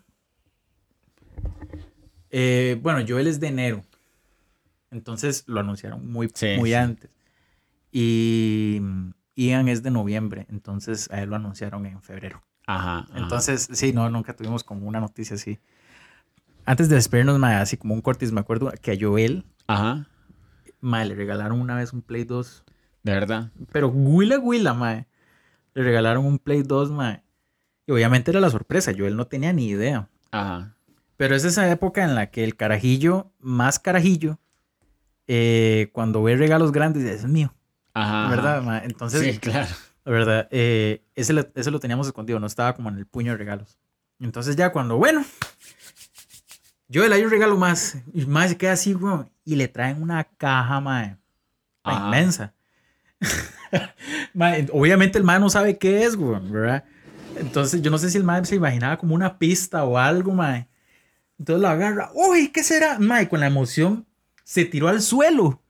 [2.31, 3.83] eh, bueno, Joel es de enero.
[4.89, 6.75] Entonces lo anunciaron muy, Sí, muy sí.
[6.75, 7.09] antes.
[7.91, 8.81] Y
[9.35, 12.41] Ian es de noviembre, entonces a él lo anunciaron en febrero.
[12.67, 12.99] Ajá.
[12.99, 13.17] ajá.
[13.17, 15.59] Entonces, sí, no, nunca tuvimos como una noticia así.
[16.65, 20.07] Antes de despedirnos, mae, así como un cortis, me acuerdo que a Joel, Ajá.
[20.79, 22.63] mae, le regalaron una vez un Play 2
[23.03, 23.51] De verdad.
[23.71, 25.07] pero Huila Huila, mae.
[25.73, 27.23] Le regalaron un Play 2, mae.
[27.87, 30.07] Y obviamente era la sorpresa, yo él no tenía ni idea.
[30.31, 30.75] Ajá.
[31.17, 34.39] Pero es esa época en la que el carajillo, más carajillo,
[35.27, 37.53] eh, cuando ve regalos grandes, dice, es mío,
[37.93, 38.29] Ajá.
[38.29, 38.85] ¿verdad, mae?
[38.85, 39.69] Entonces, sí, claro.
[40.05, 43.31] la verdad, eh, ese, lo, ese lo teníamos escondido, no estaba como en el puño
[43.31, 43.77] de regalos.
[44.19, 45.25] Entonces ya cuando, bueno,
[46.87, 50.01] yo le hay un regalo más, y más se queda así, weón, y le traen
[50.01, 50.77] una caja,
[51.83, 52.05] Ajá.
[52.05, 52.53] inmensa.
[54.33, 56.83] Mae, obviamente el mae no sabe qué es, weón, ¿verdad?
[57.35, 60.67] Entonces yo no sé si el mae se imaginaba como una pista o algo, mae.
[61.39, 62.99] Entonces lo agarra, uy, ¿qué será?
[62.99, 64.05] Mae, con la emoción
[64.43, 65.61] se tiró al suelo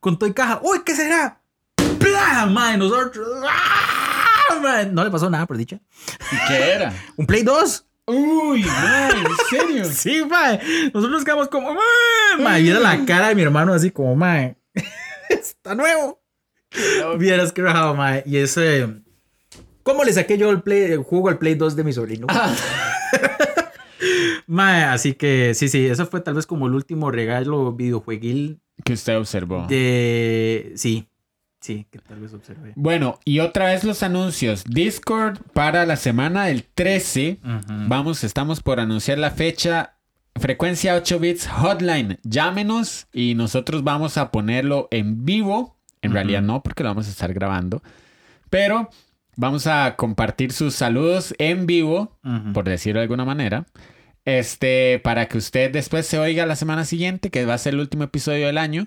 [0.00, 1.37] con todo y caja, uy, ¿qué será?
[2.38, 2.46] ¡Pla!
[2.46, 4.84] Mae, nosotros, ¡ah!
[4.92, 5.80] No le pasó nada, por dicha.
[6.30, 6.92] ¿Y qué era?
[7.16, 7.84] ¿Un Play 2?
[8.06, 9.84] Uy, mae, ¿en serio?
[9.92, 10.60] Sí, mae.
[10.94, 12.42] Nosotros nos quedamos como, mae.
[12.42, 14.56] Mae, viera la cara de mi hermano así como, mae.
[15.28, 16.22] Está nuevo.
[17.18, 18.22] Vieras que rajado, mae.
[18.24, 18.88] Y ese.
[19.82, 22.26] ¿Cómo le saqué yo el, play, el juego al Play 2 de mi sobrino?
[24.46, 28.94] Mae, así que sí, sí, eso fue tal vez como el último regalo videojueguil Que
[28.94, 29.66] usted observó.
[29.66, 30.72] de...
[30.76, 31.07] Sí,
[31.68, 32.72] sí, que tal vez observé.
[32.76, 34.64] Bueno, y otra vez los anuncios.
[34.64, 37.40] Discord para la semana del 13.
[37.44, 37.74] Ujú.
[37.88, 39.96] Vamos, estamos por anunciar la fecha.
[40.36, 42.18] Frecuencia 8 bits hotline.
[42.22, 45.76] Llámenos y nosotros vamos a ponerlo en vivo.
[46.00, 47.82] En realidad no, porque lo vamos a estar grabando.
[48.48, 48.88] Pero
[49.36, 52.16] vamos a compartir sus saludos en vivo,
[52.54, 53.66] por decirlo de alguna manera.
[54.24, 57.80] Este, para que usted después se oiga la semana siguiente, que va a ser el
[57.80, 58.86] último episodio del año.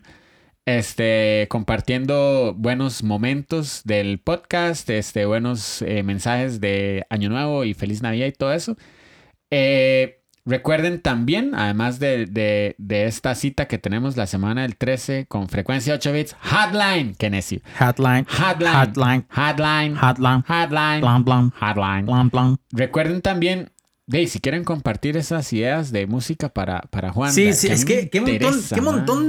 [0.66, 8.04] Este, compartiendo buenos momentos del podcast, este, buenos eh, mensajes de Año Nuevo y Feliz
[8.04, 8.78] Navidad y todo eso.
[9.50, 15.26] Eh, recuerden también, además de, de- de esta cita que tenemos la semana del 13
[15.28, 17.60] con frecuencia 8 bits, Hotline, que necio.
[17.80, 18.26] Hotline.
[18.30, 18.72] Hotline.
[18.74, 19.26] Hotline.
[19.30, 19.96] Hotline.
[19.98, 20.44] Hotline.
[20.48, 21.52] Hotline.
[21.60, 22.06] Hotline.
[22.30, 22.58] Blam.
[22.72, 23.72] Recuerden también,
[24.12, 27.32] de, si quieren compartir esas ideas de música para, para Juan.
[27.34, 28.40] Sí, sí, es que qué montón,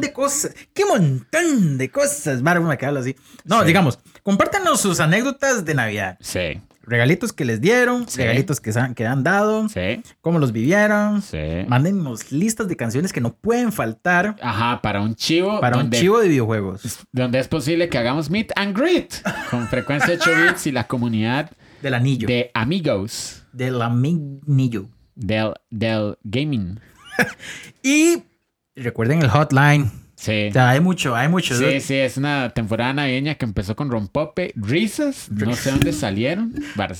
[0.00, 2.42] qué de cosas, qué montón de cosas.
[2.42, 3.14] Mara, me quedo así.
[3.44, 3.66] No, Sí.
[3.66, 6.18] digamos, compártanos sus anécdotas de Navidad.
[6.20, 8.18] Sí, Regalitos que les dieron, Sí.
[8.18, 11.22] regalitos que, que han dado, sí, cómo los vivieron.
[11.22, 11.38] sí.
[11.68, 15.60] Mándennos listas de canciones que no pueden faltar Ajá, para un chivo.
[15.60, 16.82] para un chivo de videojuegos.
[17.12, 19.14] Donde es posible que hagamos meet and greet
[19.48, 21.52] con frecuencia 8 bits y la comunidad
[21.82, 22.26] Del anillo.
[22.28, 24.88] de amigos Del anillo.
[25.14, 26.78] del, del gaming.
[27.82, 28.22] Y
[28.76, 29.90] recuerden el hotline.
[30.14, 30.46] Sí.
[30.50, 31.56] O sea, hay mucho, hay mucho.
[31.56, 36.54] Sí, sí, es una temporada navideña que empezó con rompope, risas, no sé dónde salieron.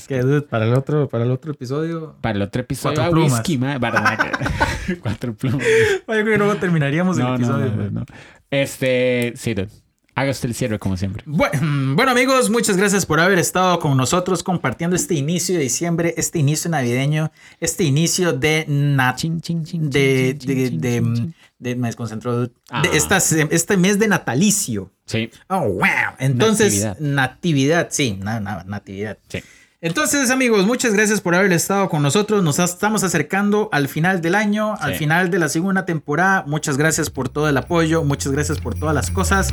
[0.07, 2.17] Que, dude, para el otro, para el otro episodio.
[2.19, 3.39] Para el otro episodio, Cuatro ah, plumas.
[3.39, 3.57] whisky.
[5.01, 5.65] Cuatro plumas.
[5.65, 7.67] Yo creo que luego terminaríamos el No, episodio.
[7.71, 8.05] no, no, no.
[8.51, 9.69] Este, sí, dude.
[10.15, 11.23] Haga usted el cierre como siempre.
[11.25, 16.13] Bueno, bueno, amigos, muchas gracias por haber estado con nosotros compartiendo este inicio de diciembre,
[16.17, 22.49] este inicio navideño, este inicio de de, de, de, de- me desconcentró.
[22.69, 22.83] Ah.
[22.91, 24.91] este mes de natalicio.
[25.05, 25.83] Sí, Oh, wow.
[26.19, 26.99] Entonces, Natividad.
[26.99, 29.17] natividad, sí, na- na- natividad.
[29.27, 29.39] sí.
[29.85, 32.41] Entonces, amigos, muchas gracias por haber estado con nosotros.
[32.41, 34.99] Nos estamos acercando al final del año, al Sí.
[34.99, 36.45] final de la segunda temporada.
[36.47, 39.49] Muchas gracias por todo el apoyo, muchas gracias por todas las cosas.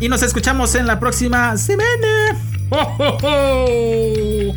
[0.00, 2.36] Y nos escuchamos en la próxima semana.
[2.70, 4.54] ¡Oh, oh, oh!